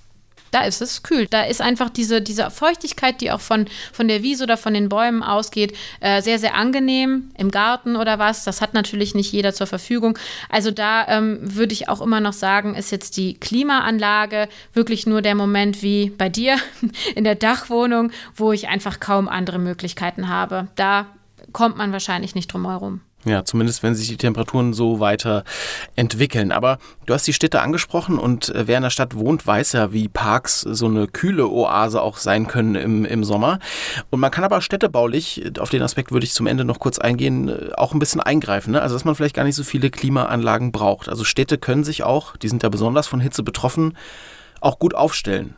da 0.54 0.62
ist 0.64 0.82
es 0.82 1.04
kühl. 1.04 1.28
Da 1.28 1.44
ist 1.44 1.62
einfach 1.62 1.90
diese, 1.90 2.22
diese 2.22 2.52
Feuchtigkeit, 2.52 3.22
die 3.22 3.32
auch 3.32 3.42
von, 3.42 3.66
von 3.92 4.08
der 4.08 4.22
Wiese 4.22 4.44
oder 4.44 4.58
von 4.58 4.74
den 4.74 4.90
Bäumen 4.90 5.24
ausgeht, 5.24 5.76
äh, 6.00 6.22
sehr, 6.22 6.38
sehr 6.38 6.56
angenehm 6.56 7.32
im 7.38 7.50
Garten 7.50 7.96
oder 7.96 8.20
was. 8.20 8.44
Das 8.44 8.62
hat 8.62 8.74
natürlich 8.74 9.16
nicht 9.16 9.32
jeder 9.32 9.54
zur 9.54 9.68
Verfügung. 9.68 10.18
Also 10.50 10.72
da 10.72 11.08
ähm, 11.08 11.40
würde 11.42 11.74
ich 11.74 11.90
auch 11.90 12.02
immer 12.02 12.20
noch 12.20 12.34
sagen, 12.34 12.76
ist 12.76 12.92
jetzt 12.92 13.18
die 13.18 13.34
Klimaanlage 13.34 14.48
wirklich 14.74 15.08
nur 15.08 15.22
der 15.22 15.36
Moment 15.36 15.82
wie 15.82 16.12
bei 16.12 16.30
dir 16.30 16.58
in 17.16 17.24
der 17.24 17.36
Dachwohnung, 17.36 18.12
wo 18.36 18.52
ich 18.52 18.68
einfach 18.68 19.00
kaum 19.00 19.28
andere 19.28 19.60
Möglichkeiten 19.60 20.30
habe. 20.30 20.68
Da 20.76 21.08
kommt 21.52 21.78
man 21.78 21.92
wahrscheinlich 21.92 22.36
nicht 22.36 22.54
drum 22.54 22.68
herum. 22.68 23.02
Ja, 23.26 23.46
zumindest 23.46 23.84
wenn 23.84 23.96
sich 23.96 24.10
die 24.10 24.18
Temperaturen 24.18 24.74
so 24.74 25.00
weiter 25.00 25.44
entwickeln. 25.96 26.52
Aber 26.52 26.78
du 27.06 27.14
hast 27.14 27.26
die 27.26 27.34
Städte 27.34 27.62
angesprochen 27.62 28.20
und 28.20 28.50
äh, 28.50 28.68
wer 28.68 28.78
in 28.78 28.84
der 28.84 28.90
Stadt 28.90 29.16
wohnt, 29.16 29.48
weiß 29.48 29.74
ja, 29.74 29.94
wie 29.94 30.10
Parks 30.10 30.62
so 30.62 30.88
eine 30.88 31.08
kühle 31.08 31.48
Oase 31.48 32.02
auch 32.02 32.18
sein 32.18 32.48
können 32.48 32.76
im, 32.76 33.06
im 33.06 33.24
Sommer. 33.24 33.60
Und 34.10 34.20
man 34.20 34.32
kann 34.32 34.44
aber 34.44 34.62
städtebaulich, 34.62 35.52
auf 35.60 35.70
den 35.70 35.82
Aspekt 35.82 36.12
würde 36.12 36.26
ich 36.26 36.34
zum 36.34 36.48
Ende 36.48 36.66
noch 36.66 36.80
kurz 36.80 37.00
eingehen, 37.00 37.48
äh, 37.48 37.72
auch 37.76 37.94
ein 37.94 38.00
bisschen 38.00 38.22
eingreifen. 38.22 38.72
Ne? 38.72 38.82
Also 38.82 38.96
dass 38.96 39.06
man 39.06 39.16
vielleicht 39.16 39.36
gar 39.36 39.46
nicht 39.46 39.56
so 39.56 39.64
viele 39.64 39.90
Klimaanlagen 39.90 40.72
braucht. 40.72 41.08
Also 41.08 41.24
Städte 41.24 41.58
können 41.58 41.84
sich 41.84 42.04
auch, 42.04 42.36
die 42.36 42.50
sind 42.50 42.64
ja 42.64 42.70
besonders 42.70 43.08
von 43.08 43.22
Hitze 43.22 43.44
betroffen, 43.44 43.98
auch 44.60 44.80
gut 44.80 44.96
aufstellen. 44.96 45.56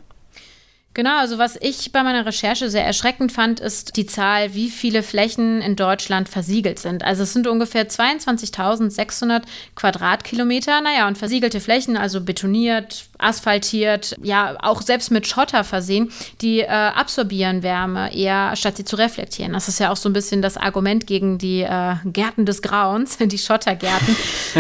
Genau, 0.96 1.20
also 1.20 1.38
was 1.38 1.58
ich 1.60 1.92
bei 1.92 2.04
meiner 2.04 2.26
Recherche 2.26 2.70
sehr 2.70 2.86
erschreckend 2.86 3.34
fand, 3.34 3.60
ist 3.60 3.98
die 3.98 4.06
Zahl, 4.06 4.54
wie 4.54 4.70
viele 4.70 5.04
Flächen 5.04 5.62
in 5.62 5.76
Deutschland 5.76 6.30
versiegelt 6.30 6.80
sind. 6.80 7.04
Also 7.04 7.24
es 7.24 7.34
sind 7.34 7.48
ungefähr 7.48 7.90
22.600 7.90 9.42
Quadratkilometer. 9.76 10.80
Naja, 10.80 11.10
und 11.10 11.18
versiegelte 11.18 11.60
Flächen, 11.60 11.98
also 11.98 12.22
betoniert, 12.22 13.08
asphaltiert, 13.18 14.16
ja 14.24 14.56
auch 14.62 14.82
selbst 14.82 15.12
mit 15.12 15.28
Schotter 15.28 15.66
versehen, 15.66 16.14
die 16.40 16.62
äh, 16.62 16.68
absorbieren 16.68 17.62
Wärme 17.62 18.16
eher, 18.16 18.56
statt 18.56 18.78
sie 18.78 18.86
zu 18.86 18.96
reflektieren. 18.96 19.52
Das 19.52 19.68
ist 19.68 19.82
ja 19.82 19.92
auch 19.92 19.98
so 19.98 20.08
ein 20.08 20.14
bisschen 20.14 20.42
das 20.42 20.56
Argument 20.56 21.08
gegen 21.08 21.38
die 21.38 21.64
äh, 21.64 21.96
Gärten 22.06 22.46
des 22.46 22.62
Grauens, 22.62 23.18
die 23.20 23.38
Schottergärten. 23.38 24.16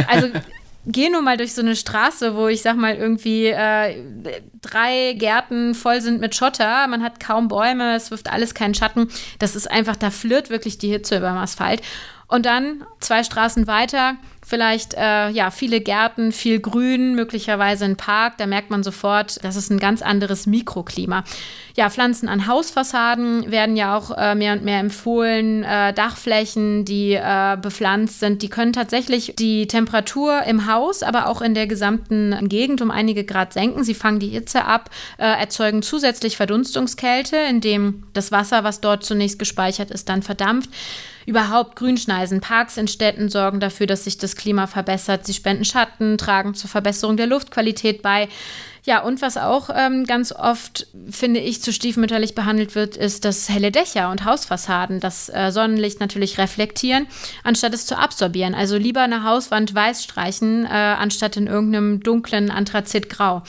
Also 0.09 0.27
gehe 0.87 1.11
nur 1.11 1.21
mal 1.21 1.37
durch 1.37 1.53
so 1.53 1.61
eine 1.61 1.75
Straße, 1.75 2.35
wo 2.35 2.47
ich 2.47 2.61
sag 2.61 2.75
mal 2.77 2.95
irgendwie 2.95 3.47
äh, 3.47 4.03
drei 4.61 5.13
Gärten 5.13 5.73
voll 5.73 6.01
sind 6.01 6.21
mit 6.21 6.35
Schotter, 6.35 6.87
man 6.87 7.03
hat 7.03 7.19
kaum 7.19 7.47
Bäume, 7.47 7.95
es 7.95 8.11
wirft 8.11 8.31
alles 8.31 8.53
keinen 8.53 8.73
Schatten. 8.75 9.09
Das 9.39 9.55
ist 9.55 9.69
einfach, 9.69 9.95
da 9.95 10.11
flirrt 10.11 10.49
wirklich 10.49 10.77
die 10.77 10.89
Hitze 10.89 11.17
über 11.17 11.29
dem 11.29 11.37
Asphalt. 11.37 11.81
Und 12.27 12.45
dann 12.45 12.83
zwei 12.99 13.23
Straßen 13.23 13.67
weiter 13.67 14.15
vielleicht 14.45 14.93
äh, 14.93 15.29
ja 15.29 15.49
viele 15.49 15.81
Gärten, 15.81 16.31
viel 16.31 16.59
Grün, 16.59 17.15
möglicherweise 17.15 17.85
ein 17.85 17.97
Park. 17.97 18.37
Da 18.37 18.45
merkt 18.45 18.69
man 18.69 18.83
sofort, 18.83 19.43
das 19.43 19.55
ist 19.55 19.71
ein 19.71 19.79
ganz 19.79 20.01
anderes 20.01 20.45
Mikroklima. 20.45 21.23
Ja, 21.75 21.89
Pflanzen 21.89 22.29
an 22.29 22.47
Hausfassaden 22.47 23.51
werden 23.51 23.75
ja 23.75 23.97
auch 23.97 24.15
äh, 24.15 24.35
mehr 24.35 24.53
und 24.53 24.63
mehr 24.63 24.79
empfohlen. 24.79 25.63
Äh, 25.63 25.93
Dachflächen, 25.93 26.85
die 26.85 27.13
äh, 27.13 27.57
bepflanzt 27.59 28.19
sind, 28.19 28.43
die 28.43 28.49
können 28.49 28.71
tatsächlich 28.71 29.33
die 29.37 29.67
Temperatur 29.67 30.43
im 30.43 30.71
Haus, 30.71 31.03
aber 31.03 31.27
auch 31.27 31.41
in 31.41 31.55
der 31.55 31.67
gesamten 31.67 32.47
Gegend 32.47 32.81
um 32.81 32.91
einige 32.91 33.23
Grad 33.25 33.51
senken. 33.51 33.83
Sie 33.83 33.95
fangen 33.95 34.19
die 34.19 34.29
Hitze 34.29 34.65
ab, 34.65 34.91
äh, 35.17 35.23
erzeugen 35.25 35.81
zusätzlich 35.81 36.37
Verdunstungskälte, 36.37 37.37
indem 37.49 38.03
das 38.13 38.31
Wasser, 38.31 38.63
was 38.63 38.79
dort 38.79 39.03
zunächst 39.03 39.39
gespeichert 39.39 39.89
ist, 39.91 40.07
dann 40.07 40.21
verdampft. 40.21 40.69
Überhaupt 41.25 41.75
Grünschneisen, 41.75 42.39
Parks 42.39 42.77
in 42.77 42.87
Städten 42.87 43.29
sorgen 43.29 43.59
dafür, 43.59 43.87
dass 43.87 44.03
sich 44.03 44.17
das 44.17 44.35
Klima 44.35 44.67
verbessert. 44.67 45.25
Sie 45.25 45.33
spenden 45.33 45.65
Schatten, 45.65 46.17
tragen 46.17 46.53
zur 46.53 46.69
Verbesserung 46.69 47.17
der 47.17 47.27
Luftqualität 47.27 48.01
bei. 48.01 48.27
Ja, 48.83 49.01
und 49.01 49.23
was 49.23 49.35
auch 49.35 49.71
ähm, 49.73 50.05
ganz 50.05 50.31
oft, 50.31 50.85
finde 51.09 51.39
ich, 51.39 51.63
zu 51.63 51.73
stiefmütterlich 51.73 52.35
behandelt 52.35 52.75
wird, 52.75 52.95
ist, 52.95 53.25
dass 53.25 53.49
helle 53.49 53.71
Dächer 53.71 54.11
und 54.11 54.25
Hausfassaden 54.25 54.99
das 54.99 55.27
äh, 55.29 55.51
Sonnenlicht 55.51 55.99
natürlich 55.99 56.37
reflektieren, 56.37 57.07
anstatt 57.43 57.73
es 57.73 57.87
zu 57.87 57.97
absorbieren. 57.97 58.53
Also 58.53 58.77
lieber 58.77 59.01
eine 59.01 59.23
Hauswand 59.23 59.73
weiß 59.73 60.03
streichen, 60.03 60.65
äh, 60.65 60.69
anstatt 60.69 61.35
in 61.35 61.47
irgendeinem 61.47 62.01
dunklen 62.01 62.51
Anthrazitgrau. 62.51 63.41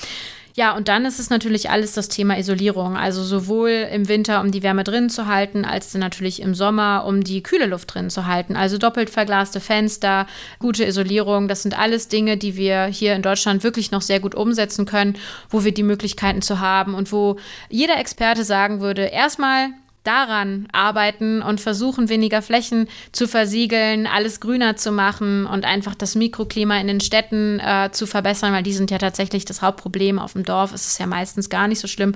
Ja, 0.58 0.74
und 0.74 0.88
dann 0.88 1.04
ist 1.04 1.18
es 1.18 1.28
natürlich 1.28 1.68
alles 1.68 1.92
das 1.92 2.08
Thema 2.08 2.38
Isolierung. 2.38 2.96
Also 2.96 3.22
sowohl 3.22 3.68
im 3.92 4.08
Winter, 4.08 4.40
um 4.40 4.50
die 4.50 4.62
Wärme 4.62 4.84
drin 4.84 5.10
zu 5.10 5.26
halten, 5.26 5.66
als 5.66 5.92
dann 5.92 6.00
natürlich 6.00 6.40
im 6.40 6.54
Sommer, 6.54 7.04
um 7.06 7.22
die 7.22 7.42
kühle 7.42 7.66
Luft 7.66 7.92
drin 7.92 8.08
zu 8.08 8.24
halten. 8.24 8.56
Also 8.56 8.78
doppelt 8.78 9.10
verglaste 9.10 9.60
Fenster, 9.60 10.26
gute 10.58 10.86
Isolierung. 10.86 11.46
Das 11.46 11.62
sind 11.62 11.78
alles 11.78 12.08
Dinge, 12.08 12.38
die 12.38 12.56
wir 12.56 12.86
hier 12.86 13.14
in 13.14 13.20
Deutschland 13.20 13.64
wirklich 13.64 13.90
noch 13.90 14.00
sehr 14.00 14.18
gut 14.18 14.34
umsetzen 14.34 14.86
können, 14.86 15.18
wo 15.50 15.62
wir 15.62 15.74
die 15.74 15.82
Möglichkeiten 15.82 16.40
zu 16.40 16.58
haben 16.58 16.94
und 16.94 17.12
wo 17.12 17.36
jeder 17.68 17.98
Experte 17.98 18.42
sagen 18.42 18.80
würde, 18.80 19.02
erstmal 19.02 19.68
daran 20.06 20.68
arbeiten 20.72 21.42
und 21.42 21.60
versuchen, 21.60 22.08
weniger 22.08 22.42
Flächen 22.42 22.88
zu 23.12 23.26
versiegeln, 23.26 24.06
alles 24.06 24.40
grüner 24.40 24.76
zu 24.76 24.92
machen 24.92 25.46
und 25.46 25.64
einfach 25.64 25.94
das 25.94 26.14
Mikroklima 26.14 26.78
in 26.78 26.86
den 26.86 27.00
Städten 27.00 27.60
äh, 27.60 27.90
zu 27.92 28.06
verbessern, 28.06 28.52
weil 28.52 28.62
die 28.62 28.72
sind 28.72 28.90
ja 28.90 28.98
tatsächlich 28.98 29.44
das 29.44 29.62
Hauptproblem. 29.62 30.18
Auf 30.18 30.34
dem 30.34 30.44
Dorf 30.44 30.72
ist 30.72 30.86
es 30.86 30.98
ja 30.98 31.06
meistens 31.06 31.50
gar 31.50 31.68
nicht 31.68 31.80
so 31.80 31.88
schlimm. 31.88 32.14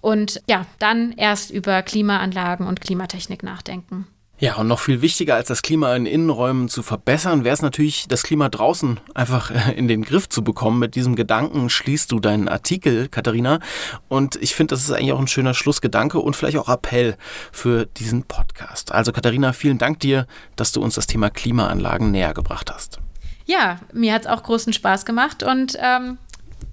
Und 0.00 0.42
ja, 0.48 0.66
dann 0.78 1.12
erst 1.12 1.50
über 1.50 1.82
Klimaanlagen 1.82 2.66
und 2.66 2.80
Klimatechnik 2.80 3.42
nachdenken. 3.42 4.06
Ja, 4.42 4.56
und 4.56 4.66
noch 4.66 4.80
viel 4.80 5.02
wichtiger 5.02 5.36
als 5.36 5.46
das 5.46 5.62
Klima 5.62 5.94
in 5.94 6.04
Innenräumen 6.04 6.68
zu 6.68 6.82
verbessern, 6.82 7.44
wäre 7.44 7.54
es 7.54 7.62
natürlich, 7.62 8.08
das 8.08 8.24
Klima 8.24 8.48
draußen 8.48 8.98
einfach 9.14 9.52
äh, 9.52 9.70
in 9.76 9.86
den 9.86 10.02
Griff 10.02 10.28
zu 10.28 10.42
bekommen. 10.42 10.80
Mit 10.80 10.96
diesem 10.96 11.14
Gedanken 11.14 11.70
schließt 11.70 12.10
du 12.10 12.18
deinen 12.18 12.48
Artikel, 12.48 13.06
Katharina. 13.08 13.60
Und 14.08 14.34
ich 14.42 14.56
finde, 14.56 14.74
das 14.74 14.82
ist 14.82 14.90
eigentlich 14.90 15.12
auch 15.12 15.20
ein 15.20 15.28
schöner 15.28 15.54
Schlussgedanke 15.54 16.18
und 16.18 16.34
vielleicht 16.34 16.58
auch 16.58 16.68
Appell 16.68 17.16
für 17.52 17.86
diesen 17.86 18.24
Podcast. 18.24 18.90
Also 18.90 19.12
Katharina, 19.12 19.52
vielen 19.52 19.78
Dank 19.78 20.00
dir, 20.00 20.26
dass 20.56 20.72
du 20.72 20.82
uns 20.82 20.96
das 20.96 21.06
Thema 21.06 21.30
Klimaanlagen 21.30 22.10
näher 22.10 22.34
gebracht 22.34 22.68
hast. 22.74 22.98
Ja, 23.46 23.78
mir 23.92 24.12
hat 24.12 24.22
es 24.22 24.26
auch 24.26 24.42
großen 24.42 24.72
Spaß 24.72 25.04
gemacht 25.04 25.44
und 25.44 25.78
ähm, 25.80 26.18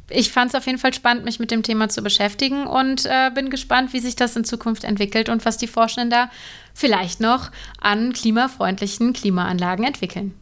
ich 0.09 0.31
fand 0.31 0.49
es 0.49 0.55
auf 0.55 0.65
jeden 0.65 0.77
Fall 0.77 0.93
spannend, 0.93 1.25
mich 1.25 1.39
mit 1.39 1.51
dem 1.51 1.63
Thema 1.63 1.89
zu 1.89 2.01
beschäftigen 2.01 2.65
und 2.65 3.05
äh, 3.05 3.31
bin 3.33 3.49
gespannt, 3.49 3.93
wie 3.93 3.99
sich 3.99 4.15
das 4.15 4.35
in 4.35 4.43
Zukunft 4.43 4.83
entwickelt 4.83 5.29
und 5.29 5.45
was 5.45 5.57
die 5.57 5.67
Forschenden 5.67 6.09
da 6.09 6.31
vielleicht 6.79 7.19
noch 7.19 7.51
an 7.79 8.13
klimafreundlichen 8.13 9.13
Klimaanlagen 9.13 9.85
entwickeln. 9.85 10.33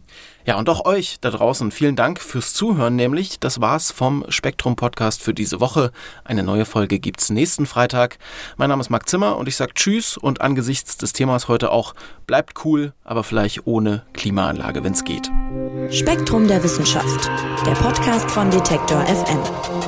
Ja, 0.45 0.57
und 0.57 0.69
auch 0.69 0.85
euch 0.85 1.17
da 1.19 1.29
draußen 1.29 1.71
vielen 1.71 1.97
Dank 1.97 2.21
fürs 2.21 2.53
Zuhören, 2.53 2.95
nämlich 2.95 3.37
das 3.41 3.59
war's 3.59 3.91
vom 3.91 4.23
Spektrum 4.29 4.77
Podcast 4.77 5.21
für 5.21 5.33
diese 5.33 5.59
Woche. 5.59 5.91
Eine 6.23 6.41
neue 6.41 6.63
Folge 6.63 6.99
gibt's 6.99 7.29
nächsten 7.29 7.65
Freitag. 7.65 8.17
Mein 8.55 8.69
Name 8.69 8.79
ist 8.79 8.89
Marc 8.89 9.09
Zimmer 9.09 9.35
und 9.35 9.49
ich 9.49 9.57
sage 9.57 9.73
Tschüss 9.73 10.15
und 10.15 10.39
angesichts 10.39 10.95
des 10.95 11.11
Themas 11.11 11.49
heute 11.49 11.69
auch 11.69 11.93
bleibt 12.27 12.63
cool, 12.63 12.93
aber 13.03 13.25
vielleicht 13.25 13.67
ohne 13.67 14.03
Klimaanlage, 14.13 14.85
wenn's 14.85 15.03
geht. 15.03 15.29
Spektrum 15.89 16.47
der 16.47 16.63
Wissenschaft, 16.63 17.29
der 17.65 17.73
Podcast 17.73 18.31
von 18.31 18.49
Detektor 18.49 19.01
FM. 19.05 19.86